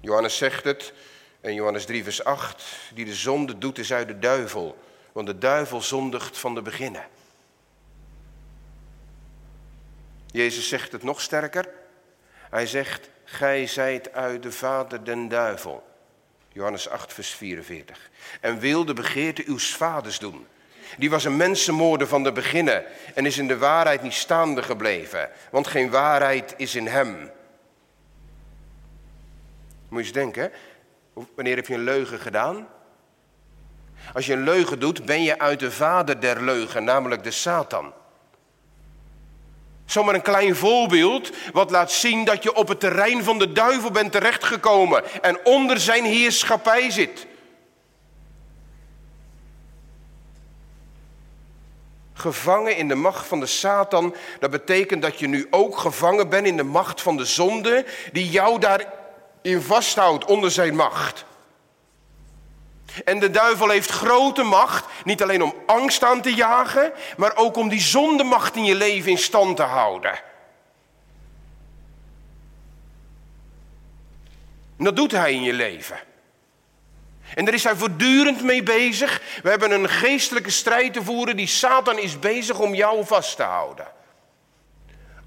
[0.00, 0.92] Johannes zegt het
[1.40, 2.64] in Johannes 3, vers 8.
[2.94, 4.78] Die de zonde doet, is uit de duivel.
[5.12, 7.08] Want de duivel zondigt van de beginnen.
[10.26, 11.68] Jezus zegt het nog sterker.
[12.50, 15.84] Hij zegt, gij zijt uit de vader den duivel.
[16.52, 18.10] Johannes 8, vers 44.
[18.40, 20.46] En wilde begeerte uw vaders doen.
[20.98, 25.30] Die was een mensenmoorder van de beginnen en is in de waarheid niet staande gebleven,
[25.50, 27.30] want geen waarheid is in hem.
[29.88, 30.52] Moet je eens denken,
[31.34, 32.68] wanneer heb je een leugen gedaan?
[34.14, 37.92] Als je een leugen doet, ben je uit de vader der leugen, namelijk de Satan.
[39.84, 43.90] Zomaar een klein voorbeeld wat laat zien dat je op het terrein van de duivel
[43.90, 47.26] bent terechtgekomen en onder zijn heerschappij zit.
[52.14, 56.46] Gevangen in de macht van de Satan, dat betekent dat je nu ook gevangen bent
[56.46, 58.58] in de macht van de zonde die jou
[59.46, 61.24] daarin vasthoudt onder zijn macht.
[63.04, 67.56] En de duivel heeft grote macht, niet alleen om angst aan te jagen, maar ook
[67.56, 70.20] om die zondemacht in je leven in stand te houden.
[74.78, 75.98] En dat doet hij in je leven.
[77.34, 79.20] En daar is hij voortdurend mee bezig.
[79.42, 81.36] We hebben een geestelijke strijd te voeren.
[81.36, 83.86] Die Satan is bezig om jou vast te houden.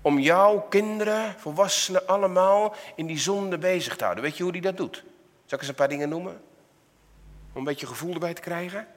[0.09, 4.23] Om jouw kinderen, volwassenen allemaal in die zonde bezig te houden.
[4.23, 4.95] Weet je hoe hij dat doet?
[4.95, 5.03] Zal
[5.45, 6.41] ik eens een paar dingen noemen?
[7.51, 8.87] Om een beetje gevoel erbij te krijgen?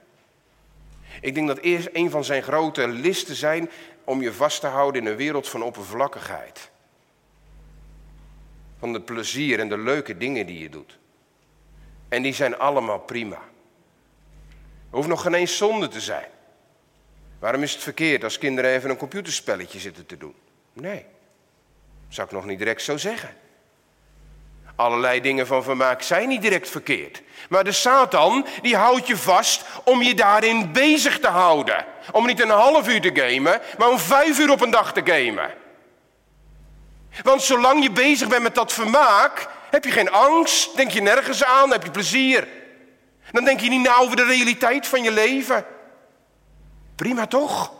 [1.21, 3.69] Ik denk dat eerst een van zijn grote listen zijn
[4.03, 6.69] om je vast te houden in een wereld van oppervlakkigheid.
[8.79, 10.97] Van het plezier en de leuke dingen die je doet.
[12.09, 13.39] En die zijn allemaal prima.
[14.89, 16.29] Er hoeft nog geen eens zonde te zijn.
[17.39, 20.35] Waarom is het verkeerd als kinderen even een computerspelletje zitten te doen?
[20.73, 21.05] Nee,
[22.07, 23.35] zou ik nog niet direct zo zeggen.
[24.75, 27.21] Allerlei dingen van vermaak zijn niet direct verkeerd.
[27.49, 31.85] Maar de Satan, die houdt je vast om je daarin bezig te houden.
[32.11, 35.01] Om niet een half uur te gamen, maar om vijf uur op een dag te
[35.03, 35.53] gamen.
[37.21, 41.43] Want zolang je bezig bent met dat vermaak, heb je geen angst, denk je nergens
[41.43, 42.47] aan, heb je plezier.
[43.31, 45.65] Dan denk je niet na over de realiteit van je leven.
[46.95, 47.73] Prima toch?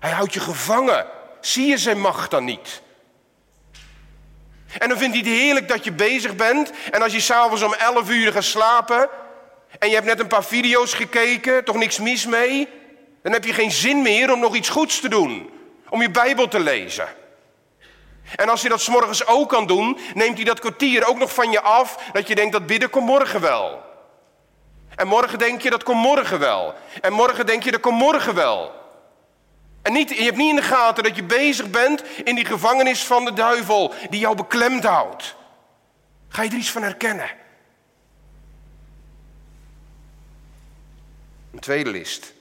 [0.00, 1.06] Hij houdt je gevangen.
[1.46, 2.82] Zie je zijn macht dan niet?
[4.78, 6.70] En dan vindt hij het heerlijk dat je bezig bent.
[6.90, 9.08] En als je s'avonds om 11 uur gaat slapen.
[9.78, 12.68] en je hebt net een paar video's gekeken, toch niks mis mee.
[13.22, 15.50] dan heb je geen zin meer om nog iets goeds te doen.
[15.88, 17.08] Om je Bijbel te lezen.
[18.36, 21.50] En als hij dat s'morgens ook kan doen, neemt hij dat kwartier ook nog van
[21.50, 21.98] je af.
[22.12, 23.82] dat je denkt dat bidden komt morgen wel.
[24.96, 26.74] En morgen denk je dat komt morgen wel.
[27.00, 28.83] En morgen denk je dat komt morgen wel.
[29.84, 33.04] En niet, je hebt niet in de gaten dat je bezig bent in die gevangenis
[33.04, 35.34] van de duivel die jou beklemd houdt.
[36.28, 37.30] Ga je er iets van herkennen?
[41.52, 42.32] Een tweede list.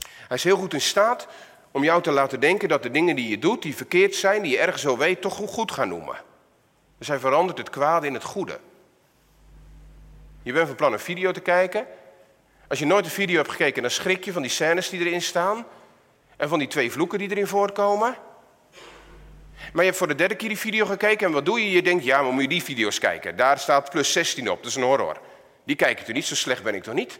[0.00, 1.26] Hij is heel goed in staat
[1.70, 4.50] om jou te laten denken dat de dingen die je doet, die verkeerd zijn, die
[4.50, 6.16] je ergens zo weet, toch goed gaan noemen.
[6.98, 8.58] Dus hij verandert het kwade in het goede.
[10.42, 11.86] Je bent van plan een video te kijken
[12.68, 15.22] als je nooit een video hebt gekeken, dan schrik je van die scènes die erin
[15.22, 15.66] staan.
[16.36, 18.16] En van die twee vloeken die erin voorkomen.
[19.72, 21.70] Maar je hebt voor de derde keer die video gekeken en wat doe je?
[21.70, 23.36] Je denkt, ja, maar moet je die video's kijken.
[23.36, 25.16] Daar staat plus 16 op, dat is een horror.
[25.64, 27.18] Die kijk ik toch niet, zo slecht ben ik toch niet?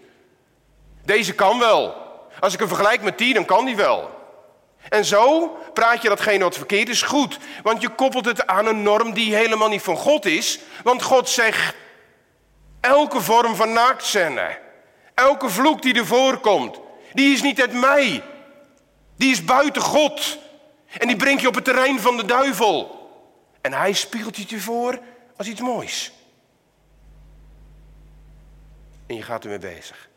[1.04, 1.94] Deze kan wel.
[2.40, 4.10] Als ik hem vergelijk met die, dan kan die wel.
[4.88, 7.38] En zo praat je datgene wat verkeerd is goed.
[7.62, 10.58] Want je koppelt het aan een norm die helemaal niet van God is.
[10.82, 11.74] Want God zegt,
[12.80, 14.58] elke vorm van naaktscène
[15.16, 16.80] Elke vloek die er voorkomt,
[17.12, 18.22] die is niet uit mij.
[19.16, 20.38] Die is buiten God.
[20.98, 22.94] En die brengt je op het terrein van de duivel.
[23.60, 24.98] En hij spiegelt je voor
[25.36, 26.12] als iets moois.
[29.06, 30.08] En je gaat ermee bezig.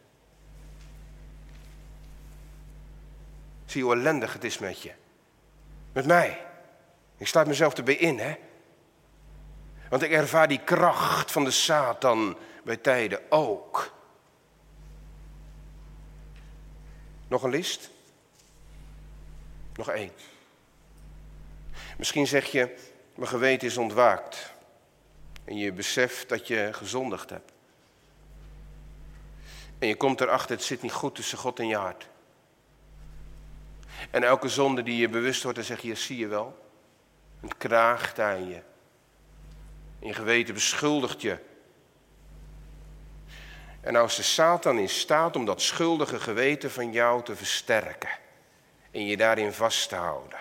[3.66, 4.92] Zie hoe ellendig het is met je.
[5.94, 6.46] Met mij.
[7.18, 8.36] Ik sluit mezelf erbij in, hè.
[9.90, 13.98] Want ik ervaar die kracht van de Satan bij tijden ook.
[17.30, 17.90] Nog een list?
[19.76, 20.12] Nog één.
[21.98, 22.76] Misschien zeg je,
[23.16, 24.54] mijn geweten is ontwaakt.
[25.46, 27.52] En je beseft dat je gezondigd hebt.
[29.80, 32.08] En je komt erachter, het zit niet goed tussen God en je hart.
[34.12, 36.68] En elke zonde die je bewust wordt, dan zeg je, zie je wel.
[37.40, 38.62] Het kraagt aan je.
[40.00, 41.49] Je geweten beschuldigt je.
[43.82, 48.10] En als de Satan in staat om dat schuldige geweten van jou te versterken
[48.92, 50.40] en je daarin vast te houden.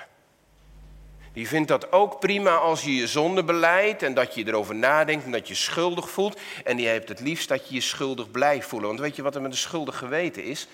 [1.32, 5.24] Die vindt dat ook prima als je je zonde beleidt en dat je erover nadenkt
[5.24, 6.40] en dat je schuldig voelt.
[6.64, 8.88] En die heeft het liefst dat je je schuldig blijft voelen.
[8.88, 10.68] Want weet je wat er met een schuldig geweten is?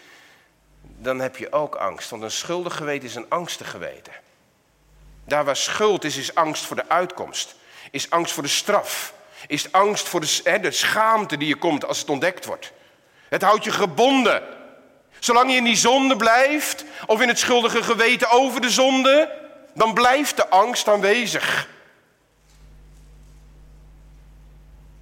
[0.81, 2.11] Dan heb je ook angst.
[2.11, 4.12] Want een schuldig geweten is een angstig geweten.
[5.24, 7.57] Daar waar schuld is, is angst voor de uitkomst.
[7.90, 9.13] Is angst voor de straf.
[9.46, 12.72] Is angst voor de, hè, de schaamte die je komt als het ontdekt wordt.
[13.28, 14.42] Het houdt je gebonden.
[15.18, 19.42] Zolang je in die zonde blijft, of in het schuldige geweten over de zonde,
[19.74, 21.68] dan blijft de angst aanwezig.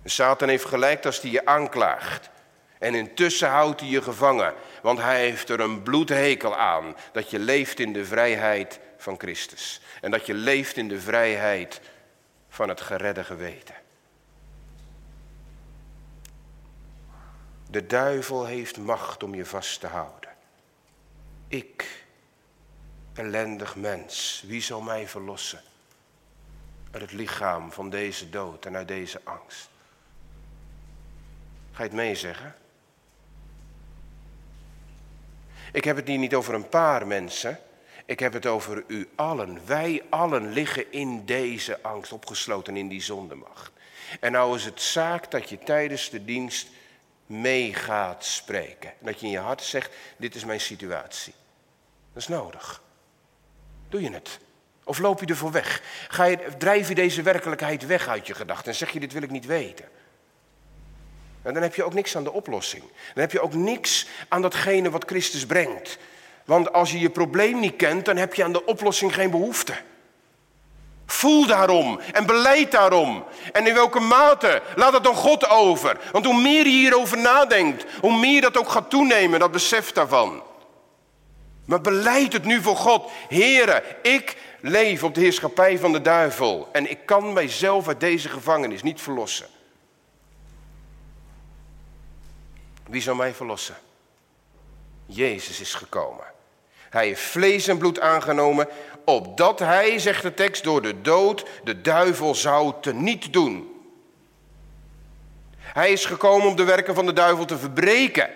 [0.05, 2.31] Satan heeft gelijk als hij je aanklaagt.
[2.79, 7.39] En intussen houdt hij je gevangen, want hij heeft er een bloedhekel aan dat je
[7.39, 9.81] leeft in de vrijheid van Christus.
[10.01, 11.81] En dat je leeft in de vrijheid
[12.49, 13.75] van het geredde geweten.
[17.73, 20.31] De duivel heeft macht om je vast te houden.
[21.49, 22.05] Ik,
[23.15, 25.61] ellendig mens, wie zal mij verlossen
[26.91, 29.69] uit het lichaam van deze dood en uit deze angst?
[31.73, 32.55] Ga je het meezeggen?
[35.73, 37.59] Ik heb het hier niet over een paar mensen.
[38.07, 39.67] Ik heb het over u allen.
[39.67, 43.73] Wij allen liggen in deze angst, opgesloten in die zondemacht.
[44.21, 46.69] En nou is het zaak dat je tijdens de dienst
[47.33, 48.93] mee gaat spreken.
[48.99, 51.35] Dat je in je hart zegt, dit is mijn situatie.
[52.13, 52.83] Dat is nodig.
[53.89, 54.39] Doe je het?
[54.85, 55.83] Of loop je ervoor weg?
[56.09, 59.23] Ga je, drijf je deze werkelijkheid weg uit je gedachten en zeg je, dit wil
[59.23, 59.89] ik niet weten.
[61.43, 62.83] En dan heb je ook niks aan de oplossing.
[62.83, 65.99] Dan heb je ook niks aan datgene wat Christus brengt.
[66.45, 69.75] Want als je je probleem niet kent, dan heb je aan de oplossing geen behoefte.
[71.13, 73.25] Voel daarom en beleid daarom.
[73.53, 76.01] En in welke mate, laat het dan God over.
[76.13, 80.43] Want hoe meer je hierover nadenkt, hoe meer dat ook gaat toenemen, dat besef daarvan.
[81.65, 83.11] Maar beleid het nu voor God.
[83.29, 86.69] Heren, ik leef op de heerschappij van de duivel.
[86.73, 89.47] En ik kan mijzelf uit deze gevangenis niet verlossen.
[92.89, 93.77] Wie zal mij verlossen?
[95.07, 96.25] Jezus is gekomen.
[96.93, 98.69] Hij heeft vlees en bloed aangenomen,
[99.05, 103.71] opdat hij, zegt de tekst, door de dood de duivel zou teniet doen.
[105.59, 108.31] Hij is gekomen om de werken van de duivel te verbreken.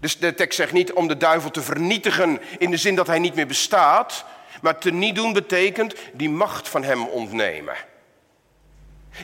[0.00, 3.18] Dus de tekst zegt niet om de duivel te vernietigen in de zin dat hij
[3.18, 4.24] niet meer bestaat,
[4.62, 7.76] maar teniet doen betekent die macht van hem ontnemen.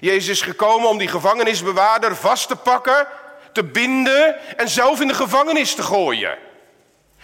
[0.00, 3.06] Jezus is gekomen om die gevangenisbewaarder vast te pakken,
[3.52, 6.38] te binden en zelf in de gevangenis te gooien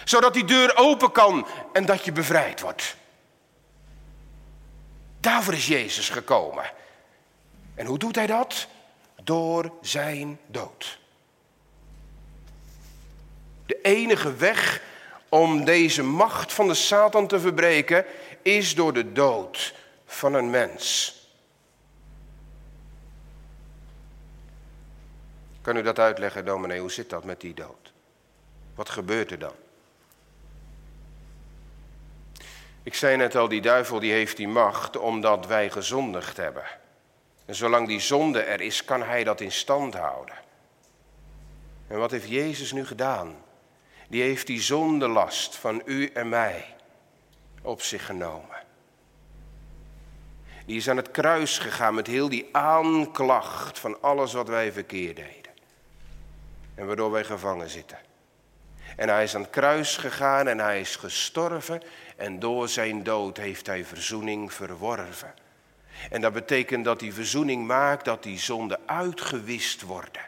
[0.09, 2.97] zodat die deur open kan en dat je bevrijd wordt.
[5.21, 6.71] Daarvoor is Jezus gekomen.
[7.75, 8.67] En hoe doet hij dat?
[9.23, 10.99] Door zijn dood.
[13.67, 14.83] De enige weg
[15.29, 18.05] om deze macht van de Satan te verbreken
[18.43, 21.15] is door de dood van een mens.
[25.63, 26.81] Kan u dat uitleggen, dominee?
[26.81, 27.93] Hoe zit dat met die dood?
[28.75, 29.55] Wat gebeurt er dan?
[32.87, 36.65] Ik zei net al, die duivel die heeft die macht omdat wij gezondigd hebben.
[37.45, 40.35] En zolang die zonde er is, kan hij dat in stand houden.
[41.89, 43.35] En wat heeft Jezus nu gedaan?
[44.09, 46.75] Die heeft die zondelast van u en mij
[47.63, 48.57] op zich genomen.
[50.67, 55.17] Die is aan het kruis gegaan met heel die aanklacht van alles wat wij verkeerd
[55.17, 55.53] deden.
[56.75, 57.99] En waardoor wij gevangen zitten.
[58.97, 61.83] En hij is aan het kruis gegaan en hij is gestorven.
[62.17, 65.35] En door zijn dood heeft hij verzoening verworven.
[66.11, 70.23] En dat betekent dat die verzoening maakt dat die zonden uitgewist worden.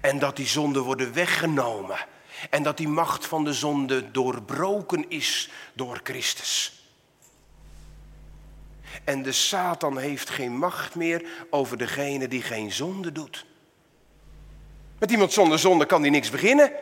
[0.00, 1.98] En dat die zonden worden weggenomen.
[2.50, 6.82] En dat die macht van de zonde doorbroken is door Christus.
[9.04, 13.46] En de Satan heeft geen macht meer over degene die geen zonde doet.
[14.98, 16.72] Met iemand zonder zonde kan hij niks beginnen.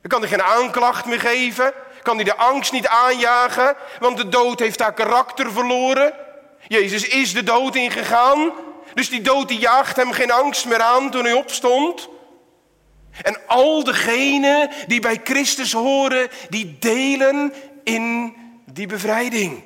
[0.00, 1.72] Dan kan hij geen aanklacht meer geven.
[2.02, 3.76] Kan hij de angst niet aanjagen.
[3.98, 6.14] Want de dood heeft haar karakter verloren.
[6.68, 8.52] Jezus is de dood ingegaan.
[8.94, 12.08] Dus die dood die jaagt hem geen angst meer aan toen hij opstond.
[13.22, 17.52] En al degenen die bij Christus horen, die delen
[17.84, 19.62] in die bevrijding.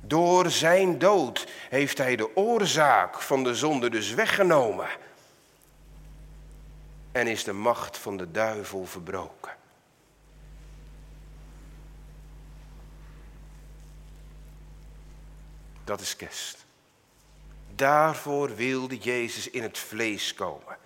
[0.00, 4.88] Door zijn dood heeft hij de oorzaak van de zonde dus weggenomen.
[7.14, 9.52] En is de macht van de duivel verbroken.
[15.84, 16.64] Dat is kerst.
[17.74, 20.76] Daarvoor wilde Jezus in het vlees komen.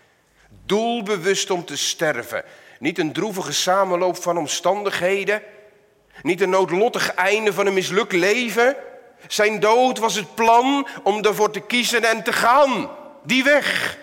[0.64, 2.44] Doelbewust om te sterven.
[2.78, 5.42] Niet een droevige samenloop van omstandigheden.
[6.22, 8.76] Niet een noodlottig einde van een mislukt leven.
[9.28, 12.90] Zijn dood was het plan om ervoor te kiezen en te gaan.
[13.22, 13.98] Die weg.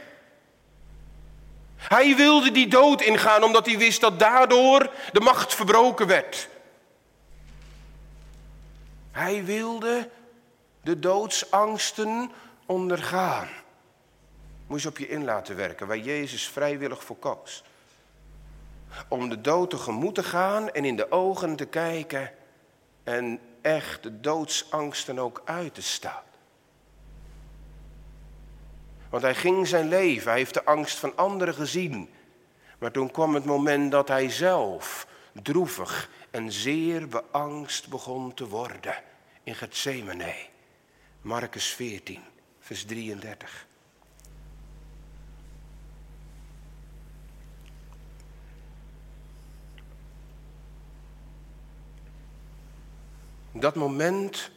[1.88, 6.50] Hij wilde die dood ingaan omdat hij wist dat daardoor de macht verbroken werd.
[9.12, 10.10] Hij wilde
[10.82, 12.32] de doodsangsten
[12.66, 13.48] ondergaan.
[14.68, 17.64] Moest je op je in laten werken, waar Jezus vrijwillig voor koos.
[19.08, 22.32] Om de dood tegemoet te gaan en in de ogen te kijken
[23.04, 26.24] en echt de doodsangsten ook uit te staan.
[29.16, 32.10] Want hij ging zijn leven, hij heeft de angst van anderen gezien.
[32.80, 35.08] Maar toen kwam het moment dat hij zelf
[35.44, 39.04] droevig en zeer beangst begon te worden
[39.44, 40.36] in Gethsemane.
[41.22, 42.22] Marcus 14,
[42.60, 43.68] vers 33.
[53.52, 54.52] dat moment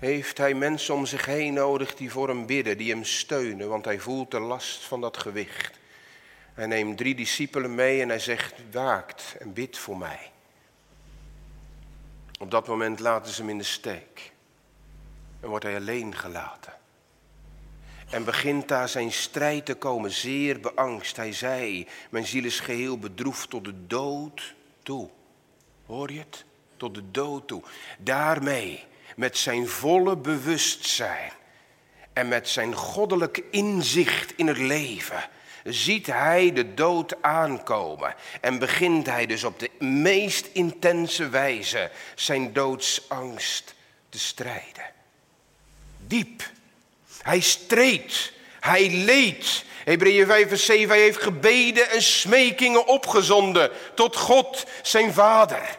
[0.00, 3.84] heeft hij mensen om zich heen nodig die voor hem bidden, die hem steunen, want
[3.84, 5.78] hij voelt de last van dat gewicht.
[6.54, 10.30] Hij neemt drie discipelen mee en hij zegt, waakt en bid voor mij.
[12.38, 14.32] Op dat moment laten ze hem in de steek
[15.40, 16.72] en wordt hij alleen gelaten.
[18.10, 21.16] En begint daar zijn strijd te komen, zeer beangst.
[21.16, 25.08] Hij zei, mijn ziel is geheel bedroefd tot de dood toe.
[25.86, 26.44] Hoor je het?
[26.76, 27.62] Tot de dood toe.
[27.98, 28.84] Daarmee,
[29.16, 31.32] met zijn volle bewustzijn
[32.12, 35.28] en met zijn goddelijk inzicht in het leven,
[35.64, 42.52] ziet hij de dood aankomen en begint hij dus op de meest intense wijze zijn
[42.52, 43.74] doodsangst
[44.08, 44.98] te strijden
[46.10, 46.42] diep.
[47.22, 49.64] Hij streed, hij leed.
[49.84, 55.78] Hebreeën 5 vers 7, hij heeft gebeden en smekingen opgezonden tot God, zijn vader.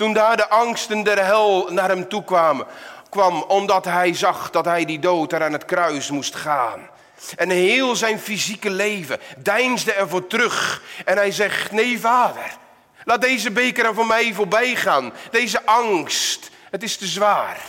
[0.00, 2.66] Toen daar de angsten der hel naar hem toe kwamen,
[3.08, 6.88] kwam omdat hij zag dat hij die dood er aan het kruis moest gaan.
[7.36, 10.82] En heel zijn fysieke leven deinsde ervoor terug.
[11.04, 12.56] En hij zegt, nee vader,
[13.04, 15.12] laat deze beker er voor mij voorbij gaan.
[15.30, 17.60] Deze angst, het is te zwaar.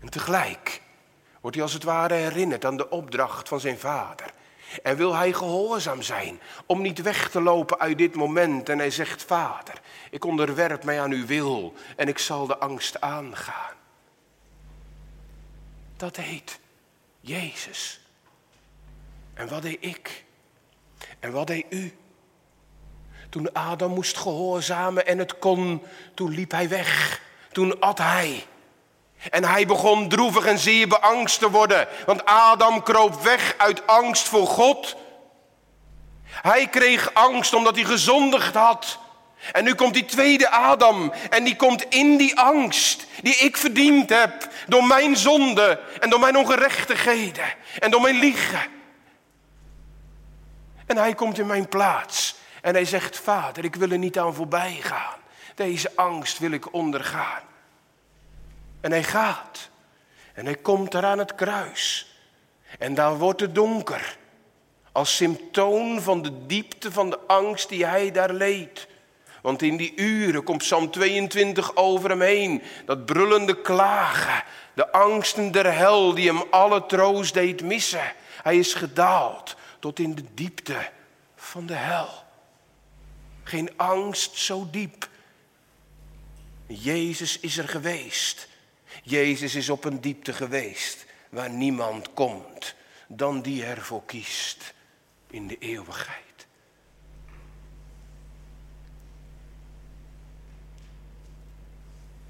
[0.00, 0.80] En tegelijk
[1.40, 4.26] wordt hij als het ware herinnerd aan de opdracht van zijn vader.
[4.82, 8.68] En wil hij gehoorzaam zijn om niet weg te lopen uit dit moment.
[8.68, 13.00] En hij zegt, vader, ik onderwerp mij aan uw wil en ik zal de angst
[13.00, 13.74] aangaan.
[15.96, 16.58] Dat heet
[17.20, 18.00] Jezus.
[19.34, 20.24] En wat deed ik?
[21.20, 21.96] En wat deed u?
[23.28, 25.82] Toen Adam moest gehoorzamen en het kon,
[26.14, 27.20] toen liep hij weg.
[27.52, 28.46] Toen at hij.
[29.30, 34.28] En hij begon droevig en zeer beangst te worden, want Adam kroop weg uit angst
[34.28, 34.96] voor God.
[36.24, 38.98] Hij kreeg angst omdat hij gezondigd had.
[39.52, 44.10] En nu komt die tweede Adam en die komt in die angst die ik verdiend
[44.10, 48.60] heb door mijn zonde en door mijn ongerechtigheden en door mijn liegen.
[50.86, 54.34] En hij komt in mijn plaats en hij zegt, vader, ik wil er niet aan
[54.34, 55.18] voorbij gaan.
[55.54, 57.42] Deze angst wil ik ondergaan.
[58.86, 59.70] En hij gaat.
[60.34, 62.06] En hij komt daar aan het kruis.
[62.78, 64.16] En daar wordt het donker.
[64.92, 68.88] Als symptoom van de diepte van de angst die hij daar leed.
[69.42, 72.62] Want in die uren komt Psalm 22 over hem heen.
[72.84, 74.44] Dat brullende klagen.
[74.74, 78.12] De angsten der hel die hem alle troost deed missen.
[78.42, 80.90] Hij is gedaald tot in de diepte
[81.36, 82.08] van de hel.
[83.42, 85.08] Geen angst zo diep.
[86.66, 88.54] Jezus is er geweest.
[89.08, 92.74] Jezus is op een diepte geweest waar niemand komt
[93.08, 94.74] dan die ervoor kiest
[95.30, 96.46] in de eeuwigheid.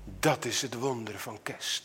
[0.05, 1.83] Dat is het wonder van kerst.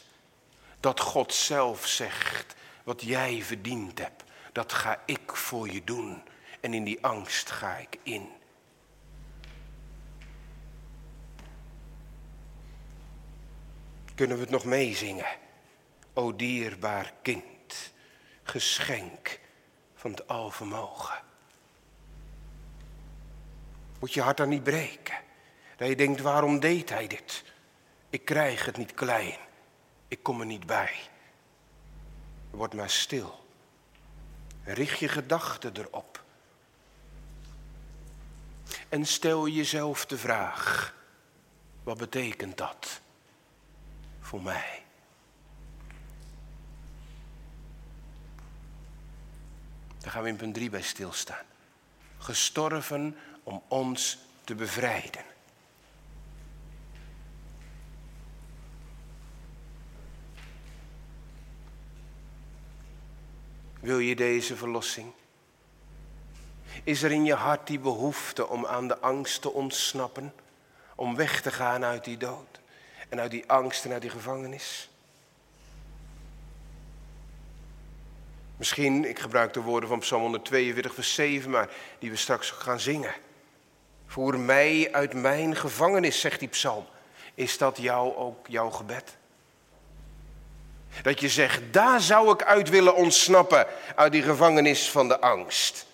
[0.79, 6.23] Dat God zelf zegt, wat jij verdiend hebt, dat ga ik voor je doen.
[6.59, 8.29] En in die angst ga ik in.
[14.21, 15.25] Kunnen we het nog meezingen?
[16.13, 17.91] O dierbaar kind,
[18.43, 19.39] geschenk
[19.95, 21.21] van het alvermogen.
[23.99, 25.15] Moet je hart dan niet breken?
[25.77, 27.43] Dat je denkt, waarom deed hij dit?
[28.09, 29.37] Ik krijg het niet klein.
[30.07, 30.93] Ik kom er niet bij.
[32.49, 33.45] Word maar stil.
[34.63, 36.23] Richt je gedachten erop.
[38.89, 40.95] En stel jezelf de vraag:
[41.83, 43.00] wat betekent dat
[44.31, 44.83] voor mij?
[49.99, 51.45] Daar gaan we in punt 3 bij stilstaan.
[52.17, 55.23] Gestorven om ons te bevrijden.
[63.79, 65.13] Wil je deze verlossing?
[66.83, 70.33] Is er in je hart die behoefte om aan de angst te ontsnappen?
[70.95, 72.60] Om weg te gaan uit die dood
[73.11, 74.89] en uit die angst en uit die gevangenis?
[78.57, 82.79] Misschien, ik gebruik de woorden van Psalm 142, vers 7, maar die we straks gaan
[82.79, 83.13] zingen.
[84.07, 86.85] Voer mij uit mijn gevangenis, zegt die psalm.
[87.33, 89.17] Is dat jou ook jouw gebed?
[91.01, 95.85] Dat je zegt, daar zou ik uit willen ontsnappen, uit die gevangenis van de angst.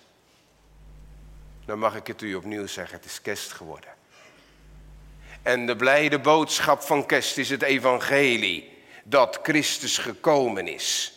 [1.64, 3.97] Dan mag ik het u opnieuw zeggen, het is kerst geworden.
[5.48, 8.72] En de blijde boodschap van kerst is het evangelie,
[9.04, 11.12] dat Christus gekomen is.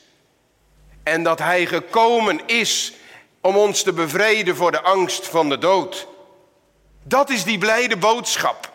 [1.03, 2.93] En dat Hij gekomen is
[3.41, 6.07] om ons te bevrijden voor de angst van de dood.
[7.03, 8.71] Dat is die blijde boodschap.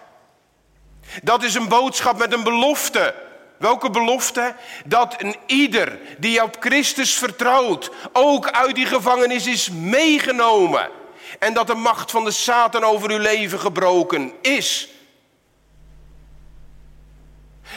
[1.23, 3.15] Dat is een boodschap met een belofte.
[3.59, 4.55] Welke belofte?
[4.85, 10.91] Dat een ieder die op Christus vertrouwt, ook uit die gevangenis is meegenomen.
[11.39, 14.91] En dat de macht van de Satan over uw leven gebroken is.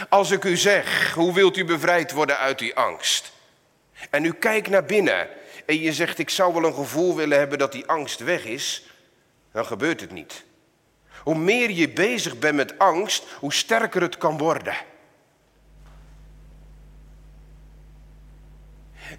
[0.09, 3.31] Als ik u zeg, hoe wilt u bevrijd worden uit die angst?
[4.09, 5.27] En u kijkt naar binnen
[5.65, 8.85] en je zegt, ik zou wel een gevoel willen hebben dat die angst weg is,
[9.51, 10.43] dan gebeurt het niet.
[11.23, 14.75] Hoe meer je bezig bent met angst, hoe sterker het kan worden.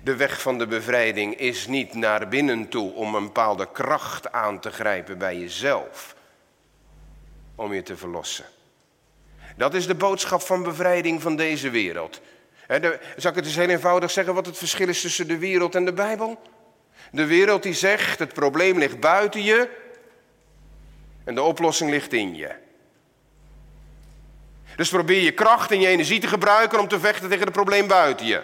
[0.02, 4.60] De weg van de bevrijding is niet naar binnen toe om een bepaalde kracht aan
[4.60, 6.16] te grijpen bij jezelf.
[7.54, 8.44] Om je te verlossen.
[9.60, 12.20] Dat is de boodschap van bevrijding van deze wereld.
[13.16, 15.84] zal ik het eens heel eenvoudig zeggen wat het verschil is tussen de wereld en
[15.84, 16.42] de Bijbel?
[17.10, 19.68] De wereld die zegt het probleem ligt buiten je
[21.24, 22.54] en de oplossing ligt in je.
[24.76, 27.86] Dus probeer je kracht en je energie te gebruiken om te vechten tegen het probleem
[27.86, 28.42] buiten je.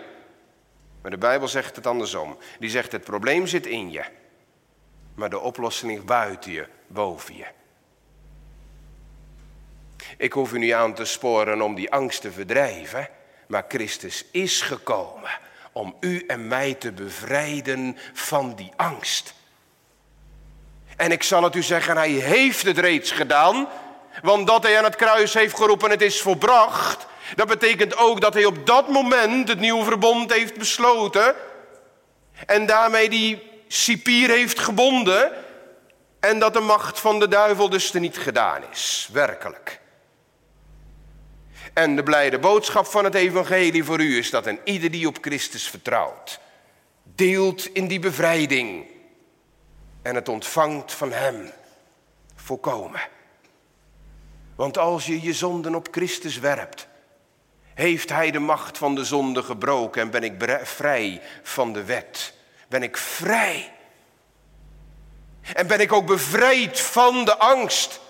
[1.03, 2.39] Maar de Bijbel zegt het andersom.
[2.59, 4.05] Die zegt het probleem zit in je.
[5.14, 7.47] Maar de oplossing ligt buiten je, boven je.
[10.19, 13.09] Ik hoef u niet aan te sporen om die angst te verdrijven.
[13.47, 15.31] Maar Christus is gekomen
[15.73, 19.35] om u en mij te bevrijden van die angst.
[20.97, 23.69] En ik zal het u zeggen, hij heeft het reeds gedaan.
[24.23, 27.07] Want dat hij aan het kruis heeft geroepen, het is volbracht.
[27.35, 31.35] Dat betekent ook dat hij op dat moment het nieuwe verbond heeft besloten.
[32.47, 35.33] En daarmee die cipier heeft gebonden.
[36.21, 39.81] En dat de macht van de duivel dus er niet gedaan is, werkelijk.
[41.77, 45.18] En de blijde boodschap van het evangelie voor u is dat een ieder die op
[45.20, 46.41] Christus vertrouwt,
[47.03, 48.87] deelt in die bevrijding
[50.03, 51.51] en het ontvangt van Hem
[52.37, 53.01] volkomen.
[54.55, 56.89] Want als je je zonden op Christus werpt,
[57.74, 62.35] heeft Hij de macht van de zonde gebroken en ben ik vrij van de wet.
[62.68, 63.72] Ben ik vrij.
[65.55, 68.01] En ben ik ook bevrijd van de angst.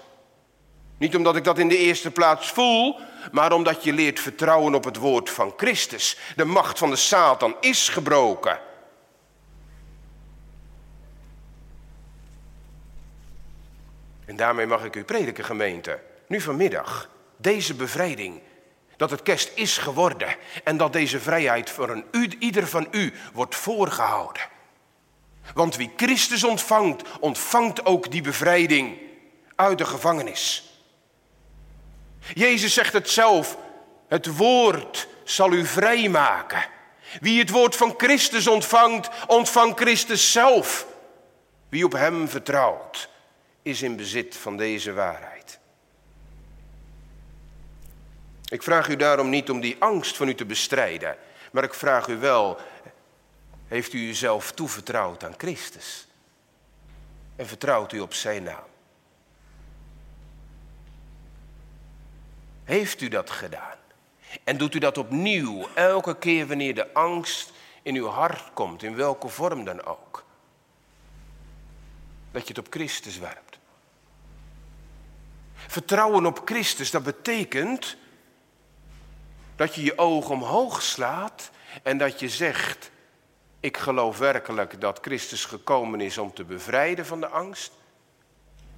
[0.99, 2.99] Niet omdat ik dat in de eerste plaats voel,
[3.33, 6.19] maar omdat je leert vertrouwen op het woord van Christus.
[6.37, 8.61] De macht van de Satan is gebroken.
[14.25, 18.41] En daarmee mag ik u prediken, gemeente, nu vanmiddag, deze bevrijding.
[18.97, 23.55] Dat het kerst is geworden en dat deze vrijheid voor een, ieder van u wordt
[23.55, 24.43] voorgehouden.
[25.55, 28.99] Want wie Christus ontvangt, ontvangt ook die bevrijding
[29.55, 30.66] uit de gevangenis.
[32.35, 33.59] Jezus zegt het zelf,
[34.09, 36.65] het woord zal u vrijmaken.
[37.21, 40.87] Wie het woord van Christus ontvangt, ontvangt Christus zelf.
[41.69, 43.09] Wie op Hem vertrouwt,
[43.63, 45.59] is in bezit van deze waarheid.
[48.49, 51.17] Ik vraag u daarom niet om die angst van u te bestrijden,
[51.51, 52.59] Maar ik vraag u wel,
[53.69, 56.07] heeft u uzelf toevertrouwd aan Christus?
[57.37, 58.76] En vertrouwt u op zijn naam?
[62.67, 63.77] Heeft u dat gedaan?
[64.45, 67.53] En doet u dat opnieuw, elke keer wanneer de angst
[67.83, 70.25] in uw hart komt, in welke vorm dan ook?
[72.31, 73.59] Dat je het op Christus werpt.
[75.55, 77.97] Vertrouwen op Christus, dat betekent
[79.57, 81.51] dat je je ogen omhoog slaat
[81.83, 82.91] en dat je zegt,
[83.61, 87.73] ik geloof werkelijk dat Christus gekomen is om te bevrijden van de angst.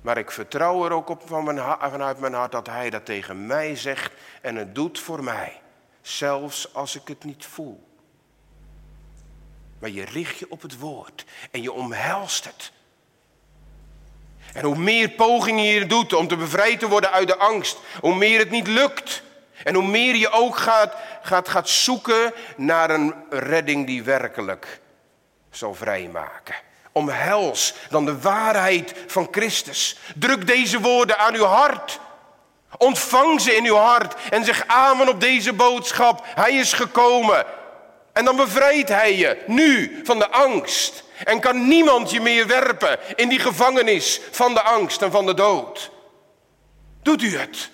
[0.09, 3.47] Maar ik vertrouw er ook op van mijn, vanuit mijn hart dat Hij dat tegen
[3.47, 5.61] mij zegt en het doet voor mij.
[6.01, 7.89] Zelfs als ik het niet voel.
[9.79, 12.73] Maar je richt je op het woord en je omhelst het.
[14.53, 18.15] En hoe meer pogingen je doet om te bevrijd te worden uit de angst, hoe
[18.15, 19.23] meer het niet lukt.
[19.65, 24.81] En hoe meer je ook gaat, gaat, gaat zoeken naar een redding die werkelijk
[25.51, 26.68] zal vrijmaken.
[26.99, 29.97] Omhels dan de waarheid van Christus.
[30.15, 32.01] Druk deze woorden aan uw hart.
[32.77, 36.25] Ontvang ze in uw hart en zeg amen op deze boodschap.
[36.35, 37.45] Hij is gekomen.
[38.13, 41.05] En dan bevrijdt hij je nu van de angst.
[41.25, 45.35] En kan niemand je meer werpen in die gevangenis van de angst en van de
[45.35, 45.91] dood.
[47.03, 47.71] Doet u het?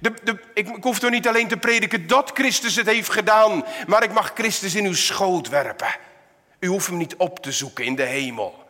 [0.00, 4.02] De, ik, ik hoef toch niet alleen te prediken dat Christus het heeft gedaan, maar
[4.02, 5.96] ik mag Christus in uw schoot werpen.
[6.58, 8.64] U hoeft hem niet op te zoeken in de hemel.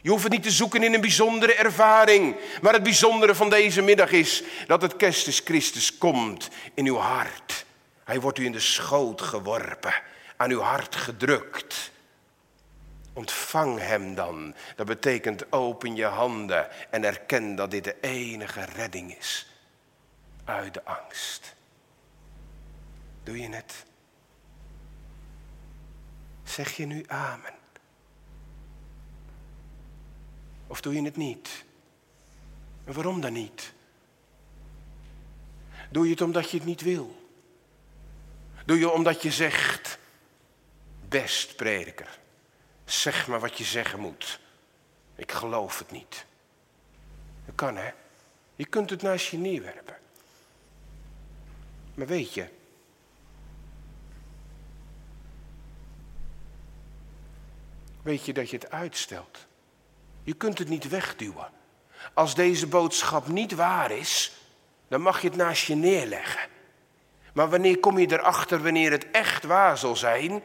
[0.00, 2.36] Je hoeft het niet te zoeken in een bijzondere ervaring.
[2.62, 7.64] Maar het bijzondere van deze middag is dat het Christus Christus komt in uw hart.
[8.04, 9.94] Hij wordt u in de schoot geworpen,
[10.36, 11.90] aan uw hart gedrukt.
[13.12, 14.54] Ontvang hem dan.
[14.76, 19.46] Dat betekent open je handen en erken dat dit de enige redding is
[20.44, 21.54] uit de angst.
[23.22, 23.84] Doe je het?
[26.44, 27.54] Zeg je nu amen?
[30.66, 31.64] Of doe je het niet?
[32.84, 33.72] En waarom dan niet?
[35.90, 37.28] Doe je het omdat je het niet wil?
[38.64, 39.98] Doe je omdat je zegt,
[41.08, 42.18] best prediker,
[42.84, 44.40] zeg maar wat je zeggen moet.
[45.14, 46.26] Ik geloof het niet.
[47.46, 47.90] Dat kan hè.
[48.56, 49.96] Je kunt het naast je neerwerpen.
[51.94, 52.48] Maar weet je,
[58.04, 59.38] weet je dat je het uitstelt.
[60.22, 61.50] Je kunt het niet wegduwen.
[62.14, 64.32] Als deze boodschap niet waar is,
[64.88, 66.48] dan mag je het naast je neerleggen.
[67.32, 70.42] Maar wanneer kom je erachter wanneer het echt waar zal zijn?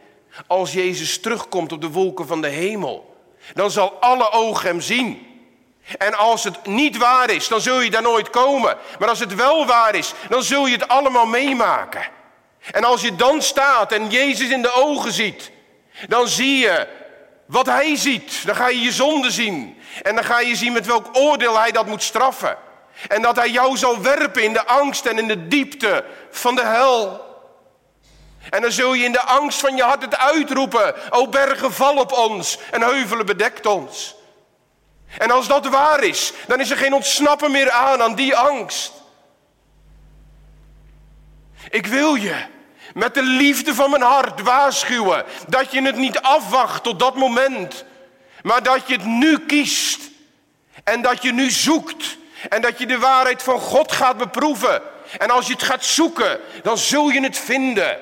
[0.48, 3.18] Als Jezus terugkomt op de wolken van de hemel.
[3.54, 5.28] Dan zal alle ogen hem zien.
[5.98, 8.78] En als het niet waar is, dan zul je daar nooit komen.
[9.00, 12.08] Maar als het wel waar is, dan zul je het allemaal meemaken.
[12.72, 15.52] En als je dan staat en Jezus in de ogen ziet,
[16.08, 16.88] dan zie je
[17.50, 18.46] wat Hij ziet.
[18.46, 19.78] Dan ga je je zonde zien.
[20.02, 22.58] En dan ga je zien met welk oordeel Hij dat moet straffen.
[23.08, 26.66] En dat Hij jou zal werpen in de angst en in de diepte van de
[26.66, 27.28] hel.
[28.50, 31.12] En dan zul je in de angst van je hart het uitroepen.
[31.12, 34.16] O bergen, val op ons en heuvelen bedekt ons.
[35.18, 38.92] En als dat waar is, dan is er geen ontsnappen meer aan aan die angst.
[41.70, 42.46] Ik wil je
[42.94, 47.86] met de liefde van mijn hart waarschuwen dat je het niet afwacht tot dat moment,
[48.42, 50.10] maar dat je het nu kiest
[50.84, 52.18] en dat je nu zoekt
[52.50, 54.82] en dat je de waarheid van God gaat beproeven.
[55.18, 57.98] En als je het gaat zoeken, dan zul je het vinden.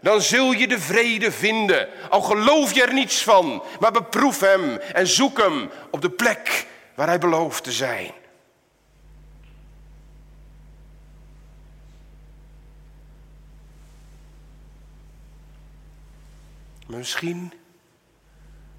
[0.00, 1.88] Dan zul je de vrede vinden.
[2.10, 6.66] Al geloof je er niets van, maar beproef hem en zoek hem op de plek
[6.94, 8.19] waar hij belooft te zijn.
[16.90, 17.52] Misschien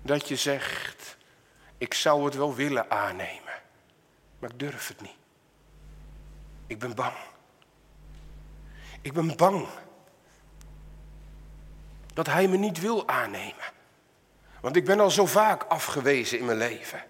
[0.02, 1.18] dat je zegt,
[1.78, 3.54] ik zou het wel willen aannemen,
[4.40, 5.16] maar ik durf het niet.
[6.68, 7.16] Ik ben bang.
[9.02, 9.68] Ik ben bang
[12.14, 13.66] dat hij me niet wil aannemen.
[14.62, 17.04] Want ik ben al zo vaak afgewezen in mijn leven.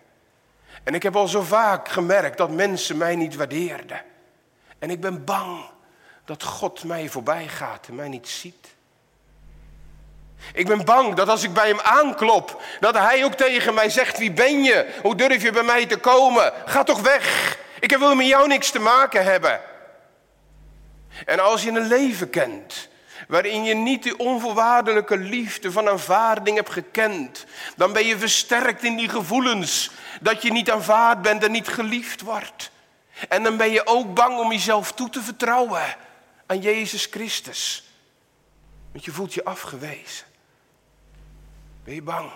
[0.83, 4.01] En ik heb al zo vaak gemerkt dat mensen mij niet waardeerden.
[4.79, 5.65] En ik ben bang
[6.25, 8.70] dat God mij voorbij gaat en mij niet ziet.
[10.53, 14.17] Ik ben bang dat als ik bij hem aanklop, dat hij ook tegen mij zegt:
[14.17, 14.99] Wie ben je?
[15.01, 16.53] Hoe durf je bij mij te komen?
[16.65, 17.57] Ga toch weg.
[17.79, 19.61] Ik wil met jou niks te maken hebben.
[21.25, 22.89] En als je een leven kent
[23.27, 28.97] waarin je niet die onvoorwaardelijke liefde van aanvaarding hebt gekend, dan ben je versterkt in
[28.97, 32.71] die gevoelens dat je niet aanvaard bent en niet geliefd wordt.
[33.29, 35.95] En dan ben je ook bang om jezelf toe te vertrouwen
[36.45, 37.83] aan Jezus Christus.
[38.91, 40.30] Want je voelt je afgewezen.
[41.83, 42.31] Ben je bang?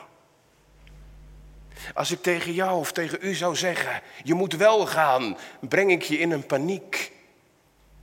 [1.93, 6.01] Als ik tegen jou of tegen u zou zeggen, je moet wel gaan, breng ik
[6.01, 7.11] je in een paniek.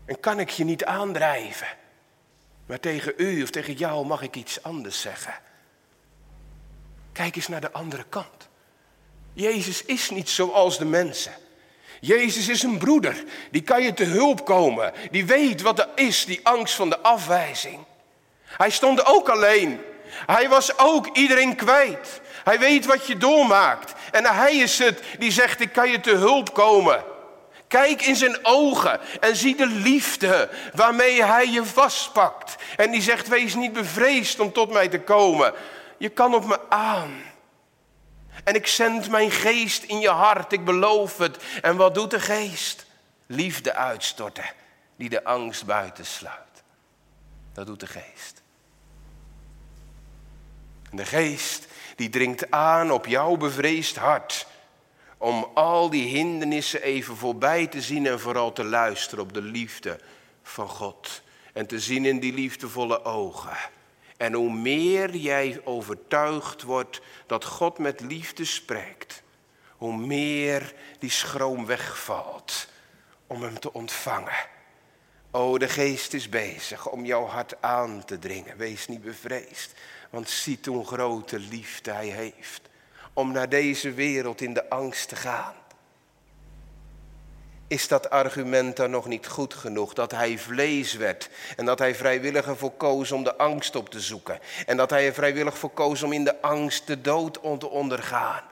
[0.04, 1.66] En kan ik je niet aandrijven.
[2.66, 5.34] Maar tegen u of tegen jou mag ik iets anders zeggen.
[7.12, 8.48] Kijk eens naar de andere kant.
[9.32, 11.32] Jezus is niet zoals de mensen.
[12.00, 13.24] Jezus is een broeder.
[13.50, 14.92] Die kan je te hulp komen.
[15.10, 17.78] Die weet wat er is, die angst van de afwijzing.
[18.44, 19.80] Hij stond ook alleen.
[20.26, 22.20] Hij was ook iedereen kwijt.
[22.44, 23.94] Hij weet wat je doormaakt.
[24.10, 27.04] En hij is het die zegt, ik kan je te hulp komen.
[27.68, 32.56] Kijk in zijn ogen en zie de liefde waarmee hij je vastpakt.
[32.76, 35.54] En die zegt, wees niet bevreesd om tot mij te komen.
[35.98, 37.22] Je kan op me aan.
[38.44, 41.36] En ik zend mijn geest in je hart, ik beloof het.
[41.62, 42.86] En wat doet de geest?
[43.26, 44.50] Liefde uitstorten,
[44.96, 46.62] die de angst buitensluit.
[47.54, 48.41] Dat doet de geest.
[50.92, 51.66] De geest
[51.96, 54.46] die dringt aan op jouw bevreesd hart.
[55.18, 60.00] Om al die hindernissen even voorbij te zien en vooral te luisteren op de liefde
[60.42, 61.22] van God.
[61.52, 63.56] En te zien in die liefdevolle ogen.
[64.16, 69.22] En hoe meer jij overtuigd wordt dat God met liefde spreekt,
[69.76, 72.68] hoe meer die schroom wegvalt
[73.26, 74.46] om hem te ontvangen.
[75.30, 78.56] O, de geest is bezig om jouw hart aan te dringen.
[78.56, 79.72] Wees niet bevreesd,
[80.12, 82.60] want ziet hoe grote liefde hij heeft
[83.12, 85.54] om naar deze wereld in de angst te gaan.
[87.66, 89.92] Is dat argument dan nog niet goed genoeg?
[89.92, 94.00] Dat hij vlees werd en dat hij vrijwillig ervoor koos om de angst op te
[94.00, 94.38] zoeken.
[94.66, 98.42] En dat hij er vrijwillig voor koos om in de angst de dood te ondergaan.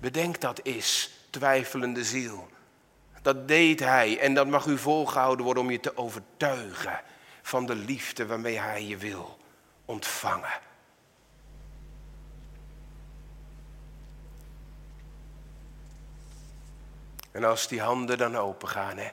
[0.00, 2.48] Bedenk dat is, twijfelende ziel.
[3.22, 7.00] Dat deed hij en dat mag u volgehouden worden om je te overtuigen
[7.42, 9.40] van de liefde waarmee hij je wil
[9.92, 10.60] ontvangen.
[17.30, 19.10] En als die handen dan open gaan, hè,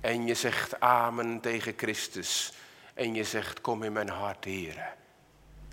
[0.00, 2.52] en je zegt amen tegen Christus,
[2.94, 4.94] en je zegt kom in mijn hart, Heer,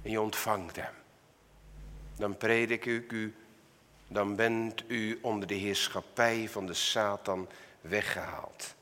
[0.04, 0.94] en je ontvangt hem,
[2.16, 3.36] dan predik ik u,
[4.08, 7.50] dan bent u onder de heerschappij van de Satan
[7.82, 8.76] weggehaald.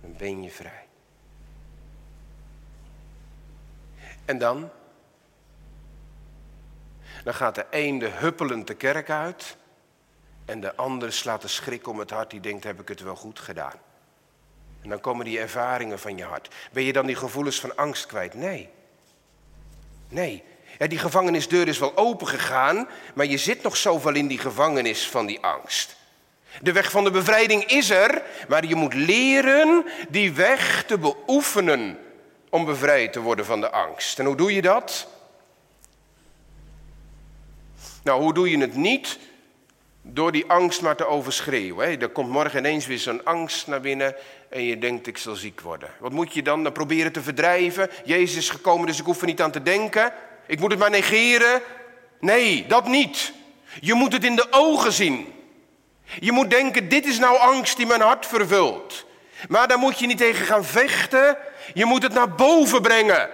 [0.00, 0.89] Dan ben je vrij.
[4.30, 4.70] En dan?
[7.24, 9.56] Dan gaat de een huppelend de kerk uit.
[10.44, 13.16] En de ander slaat de schrik om het hart, die denkt, heb ik het wel
[13.16, 13.78] goed gedaan?
[14.82, 16.54] En dan komen die ervaringen van je hart.
[16.72, 18.34] Ben je dan die gevoelens van angst kwijt?
[18.34, 18.68] Nee.
[20.08, 20.44] Nee.
[20.78, 25.26] Die gevangenisdeur is wel open gegaan, maar je zit nog zoveel in die gevangenis van
[25.26, 25.96] die angst.
[26.62, 31.98] De weg van de bevrijding is er, maar je moet leren die weg te beoefenen
[32.50, 34.18] om bevrijd te worden van de angst.
[34.18, 35.06] En hoe doe je dat?
[38.02, 39.18] Nou, hoe doe je het niet?
[40.02, 42.00] Door die angst maar te overschreeuwen.
[42.00, 44.14] Er komt morgen ineens weer zo'n angst naar binnen
[44.48, 45.90] en je denkt ik zal ziek worden.
[45.98, 46.62] Wat moet je dan?
[46.62, 47.90] Dan proberen te verdrijven.
[48.04, 50.12] Jezus is gekomen, dus ik hoef er niet aan te denken.
[50.46, 51.62] Ik moet het maar negeren.
[52.20, 53.32] Nee, dat niet.
[53.80, 55.32] Je moet het in de ogen zien.
[56.20, 59.06] Je moet denken, dit is nou angst die mijn hart vervult.
[59.48, 61.36] Maar daar moet je niet tegen gaan vechten.
[61.74, 63.28] Je moet het naar boven brengen.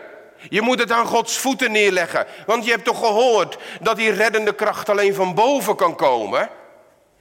[0.48, 2.26] Je moet het aan Gods voeten neerleggen.
[2.46, 6.48] Want je hebt toch gehoord dat die reddende kracht alleen van boven kan komen?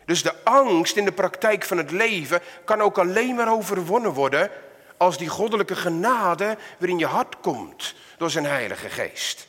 [0.05, 4.49] Dus de angst in de praktijk van het leven kan ook alleen maar overwonnen worden
[4.97, 9.47] als die goddelijke genade weer in je hart komt door zijn Heilige Geest.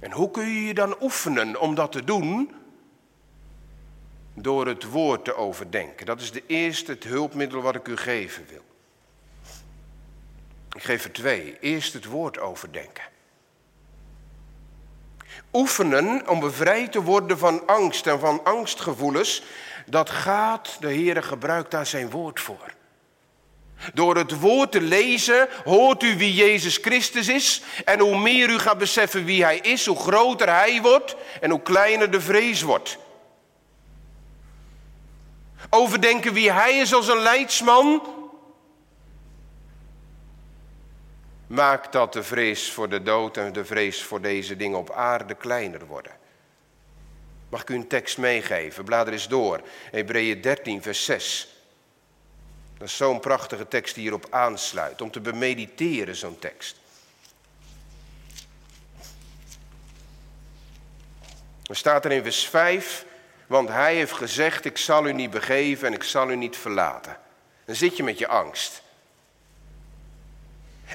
[0.00, 2.63] En hoe kun je je dan oefenen om dat te doen?
[4.34, 6.06] Door het woord te overdenken.
[6.06, 8.64] Dat is de eerste, het hulpmiddel wat ik u geven wil.
[10.74, 11.56] Ik geef er twee.
[11.60, 13.04] Eerst het woord overdenken.
[15.52, 19.42] Oefenen om bevrijd te worden van angst en van angstgevoelens,
[19.86, 22.72] dat gaat, de Heer gebruikt daar zijn woord voor.
[23.94, 27.62] Door het woord te lezen hoort u wie Jezus Christus is.
[27.84, 31.62] En hoe meer u gaat beseffen wie Hij is, hoe groter Hij wordt en hoe
[31.62, 32.98] kleiner de vrees wordt.
[35.70, 38.02] Overdenken wie hij is als een leidsman.
[41.46, 45.34] Maakt dat de vrees voor de dood en de vrees voor deze dingen op aarde
[45.34, 46.12] kleiner worden.
[47.48, 48.84] Mag ik u een tekst meegeven?
[48.84, 49.60] Blader eens door.
[49.90, 51.48] Hebreeën 13, vers 6.
[52.78, 55.00] Dat is zo'n prachtige tekst die hierop aansluit.
[55.00, 56.76] Om te bemediteren, zo'n tekst.
[61.66, 63.04] Er staat er in vers 5.
[63.54, 67.16] Want hij heeft gezegd, ik zal u niet begeven en ik zal u niet verlaten.
[67.64, 68.82] Dan zit je met je angst.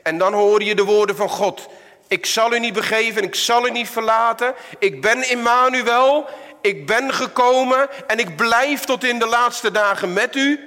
[0.03, 1.67] En dan hoor je de woorden van God.
[2.07, 4.53] Ik zal u niet begeven, ik zal u niet verlaten.
[4.79, 6.25] Ik ben Immanuel,
[6.61, 10.59] ik ben gekomen en ik blijf tot in de laatste dagen met u.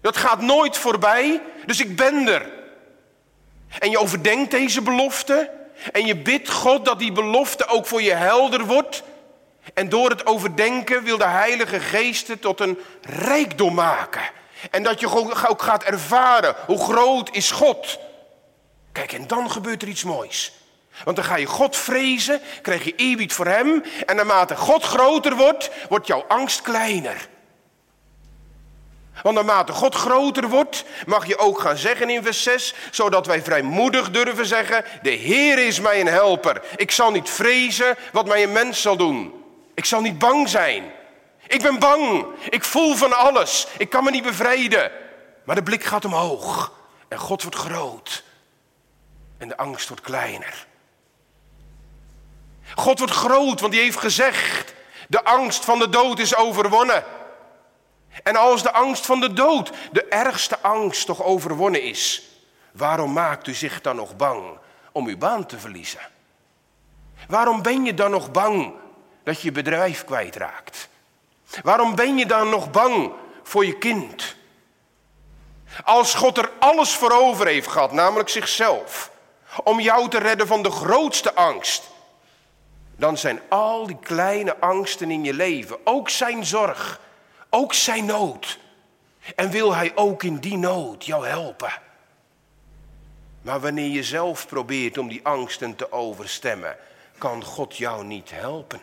[0.00, 2.52] Dat gaat nooit voorbij, dus ik ben er.
[3.78, 5.50] En je overdenkt deze belofte
[5.92, 9.02] en je bidt God dat die belofte ook voor je helder wordt.
[9.74, 14.22] En door het overdenken wil de Heilige Geest het tot een rijkdom maken.
[14.70, 15.08] En dat je
[15.48, 17.98] ook gaat ervaren hoe groot is God.
[18.92, 20.52] Kijk, en dan gebeurt er iets moois.
[21.04, 23.84] Want dan ga je God vrezen, krijg je eerbied voor Hem.
[24.06, 27.28] En naarmate God groter wordt, wordt jouw angst kleiner.
[29.22, 33.42] Want naarmate God groter wordt, mag je ook gaan zeggen in vers 6, zodat wij
[33.42, 36.62] vrijmoedig durven zeggen, de Heer is mij een helper.
[36.76, 39.41] Ik zal niet vrezen wat mij een mens zal doen.
[39.74, 40.92] Ik zal niet bang zijn.
[41.46, 42.26] Ik ben bang.
[42.50, 43.66] Ik voel van alles.
[43.78, 44.90] Ik kan me niet bevrijden.
[45.44, 46.72] Maar de blik gaat omhoog.
[47.08, 48.24] En God wordt groot.
[49.38, 50.66] En de angst wordt kleiner.
[52.74, 54.74] God wordt groot, want hij heeft gezegd:
[55.08, 57.04] de angst van de dood is overwonnen.
[58.22, 62.22] En als de angst van de dood, de ergste angst, toch overwonnen is,
[62.72, 64.58] waarom maakt u zich dan nog bang
[64.92, 66.00] om uw baan te verliezen?
[67.28, 68.74] Waarom ben je dan nog bang
[69.22, 70.88] dat je bedrijf kwijtraakt?
[71.62, 73.12] Waarom ben je dan nog bang
[73.42, 74.36] voor je kind?
[75.84, 79.10] Als God er alles voor over heeft gehad, namelijk zichzelf,
[79.64, 81.90] om jou te redden van de grootste angst,
[82.96, 87.00] dan zijn al die kleine angsten in je leven ook zijn zorg,
[87.50, 88.58] ook zijn nood.
[89.36, 91.72] En wil Hij ook in die nood jou helpen.
[93.42, 96.76] Maar wanneer je zelf probeert om die angsten te overstemmen,
[97.18, 98.80] kan God jou niet helpen.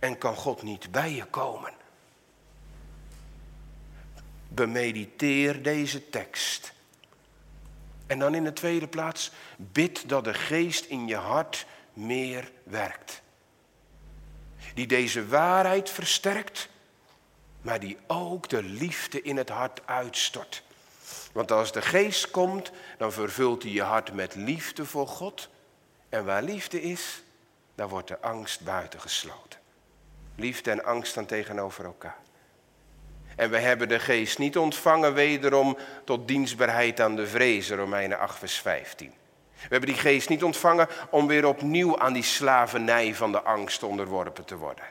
[0.00, 1.72] En kan God niet bij je komen.
[4.48, 6.72] Bemediteer deze tekst.
[8.06, 13.22] En dan in de tweede plaats, bid dat de geest in je hart meer werkt.
[14.74, 16.68] Die deze waarheid versterkt,
[17.60, 20.62] maar die ook de liefde in het hart uitstort.
[21.32, 25.48] Want als de geest komt, dan vervult hij je hart met liefde voor God.
[26.08, 27.22] En waar liefde is,
[27.74, 29.59] dan wordt de angst buitengesloten.
[30.40, 32.18] Liefde en angst staan tegenover elkaar.
[33.36, 38.38] En we hebben de geest niet ontvangen wederom tot dienstbaarheid aan de vrezen, Romeinen 8,
[38.38, 39.12] vers 15.
[39.52, 43.82] We hebben die geest niet ontvangen om weer opnieuw aan die slavernij van de angst
[43.82, 44.84] onderworpen te worden.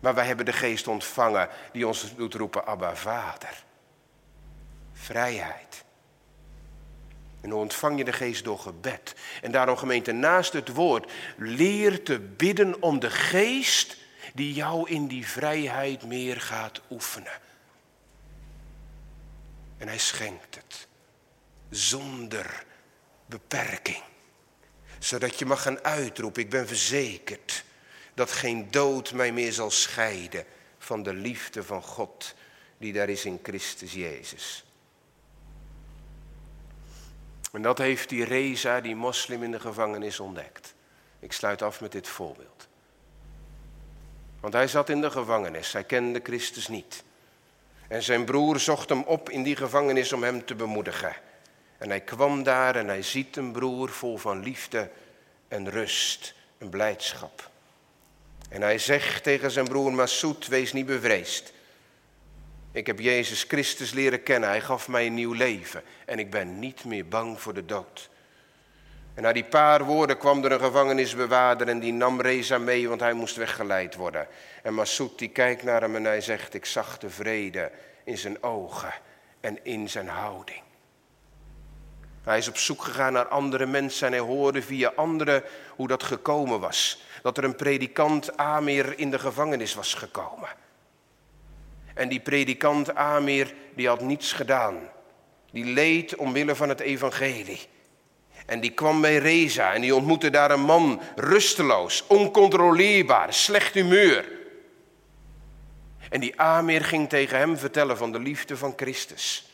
[0.00, 3.64] Maar wij hebben de geest ontvangen die ons doet roepen, Abba Vader.
[4.92, 5.84] Vrijheid.
[7.40, 9.14] En hoe ontvang je de geest door gebed?
[9.42, 14.02] En daarom gemeente, naast het woord, leer te bidden om de geest
[14.34, 17.40] die jou in die vrijheid meer gaat oefenen.
[19.78, 20.86] En hij schenkt het.
[21.70, 22.64] Zonder
[23.26, 24.02] beperking.
[24.98, 27.64] Zodat je mag gaan uitroepen, ik ben verzekerd
[28.14, 30.44] dat geen dood mij meer zal scheiden
[30.78, 32.34] van de liefde van God
[32.78, 34.64] die daar is in Christus Jezus.
[37.52, 40.74] En dat heeft die Reza, die moslim in de gevangenis, ontdekt.
[41.18, 42.68] Ik sluit af met dit voorbeeld.
[44.44, 47.04] Want hij zat in de gevangenis, hij kende Christus niet.
[47.88, 51.16] En zijn broer zocht hem op in die gevangenis om hem te bemoedigen.
[51.78, 54.90] En hij kwam daar en hij ziet een broer vol van liefde
[55.48, 57.50] en rust en blijdschap.
[58.48, 61.52] En hij zegt tegen zijn broer Massoud, wees niet bevreesd.
[62.72, 66.58] Ik heb Jezus Christus leren kennen, hij gaf mij een nieuw leven en ik ben
[66.58, 68.10] niet meer bang voor de dood.
[69.14, 73.00] En na die paar woorden kwam er een gevangenisbewaarder en die nam Reza mee, want
[73.00, 74.26] hij moest weggeleid worden.
[74.62, 77.70] En Massoud die kijkt naar hem en hij zegt, ik zag de vrede
[78.04, 78.92] in zijn ogen
[79.40, 80.62] en in zijn houding.
[82.22, 85.42] Hij is op zoek gegaan naar andere mensen en hij hoorde via anderen
[85.76, 87.02] hoe dat gekomen was.
[87.22, 90.48] Dat er een predikant Amir in de gevangenis was gekomen.
[91.94, 94.78] En die predikant Amir die had niets gedaan.
[95.50, 97.60] Die leed omwille van het evangelie.
[98.46, 104.24] En die kwam bij Reza en die ontmoette daar een man, rusteloos, oncontroleerbaar, slecht humeur.
[106.10, 109.48] En die Amir ging tegen hem vertellen van de liefde van Christus.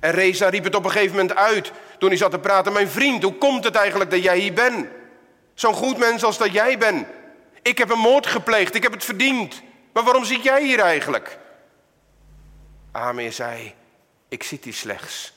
[0.00, 2.72] En Reza riep het op een gegeven moment uit toen hij zat te praten.
[2.72, 4.86] Mijn vriend, hoe komt het eigenlijk dat jij hier bent?
[5.54, 7.06] Zo'n goed mens als dat jij bent.
[7.62, 9.62] Ik heb een moord gepleegd, ik heb het verdiend.
[9.92, 11.38] Maar waarom zit jij hier eigenlijk?
[12.92, 13.74] Amir zei,
[14.28, 15.32] ik zit hier slechts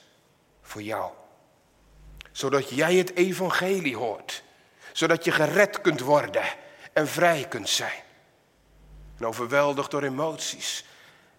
[0.62, 1.12] voor jou
[2.32, 4.44] zodat jij het evangelie hoort.
[4.92, 6.44] Zodat je gered kunt worden
[6.94, 8.02] en vrij kunt zijn.
[9.18, 10.86] En overweldigd door emoties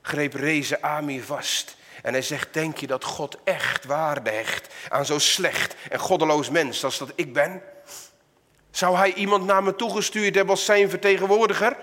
[0.03, 1.77] greep Reze Ami vast.
[2.03, 6.51] En hij zegt, denk je dat God echt waarde hecht aan zo'n slecht en goddeloos
[6.51, 7.63] mens als dat ik ben?
[8.71, 11.77] Zou hij iemand naar me toegestuurd hebben als zijn vertegenwoordiger?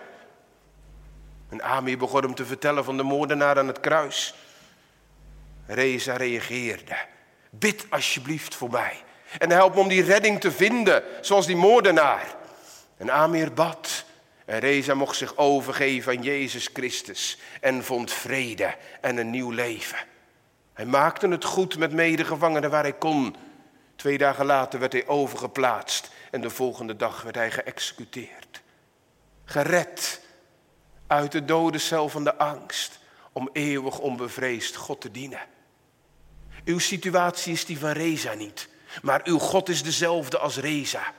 [1.49, 4.33] En Amir begon hem te vertellen van de moordenaar aan het kruis.
[5.65, 6.95] Reza reageerde.
[7.49, 9.03] Bid alsjeblieft voor mij.
[9.37, 12.35] En help me om die redding te vinden, zoals die moordenaar.
[12.97, 14.05] En Amir bad.
[14.45, 17.37] En Reza mocht zich overgeven aan Jezus Christus.
[17.61, 19.97] En vond vrede en een nieuw leven.
[20.73, 23.35] Hij maakte het goed met medegevangenen waar hij kon.
[23.95, 26.09] Twee dagen later werd hij overgeplaatst.
[26.31, 28.61] En de volgende dag werd hij geëxecuteerd.
[29.45, 30.21] Gered
[31.07, 32.99] uit de dodencel van de angst.
[33.31, 35.41] Om eeuwig onbevreesd God te dienen.
[36.65, 38.67] Uw situatie is die van Reza niet.
[39.01, 41.13] Maar uw God is dezelfde als Reza.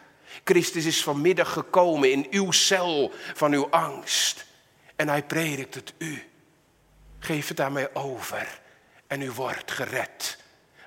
[0.45, 4.45] Christus is vanmiddag gekomen in uw cel van uw angst.
[4.97, 6.23] En hij predikt het u.
[7.19, 8.61] Geef het aan mij over
[9.07, 10.39] en u wordt gered.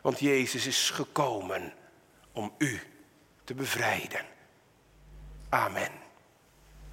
[0.02, 1.74] Want Jezus is gekomen
[2.32, 2.82] om u
[3.44, 4.26] te bevrijden.
[5.50, 6.03] Amen.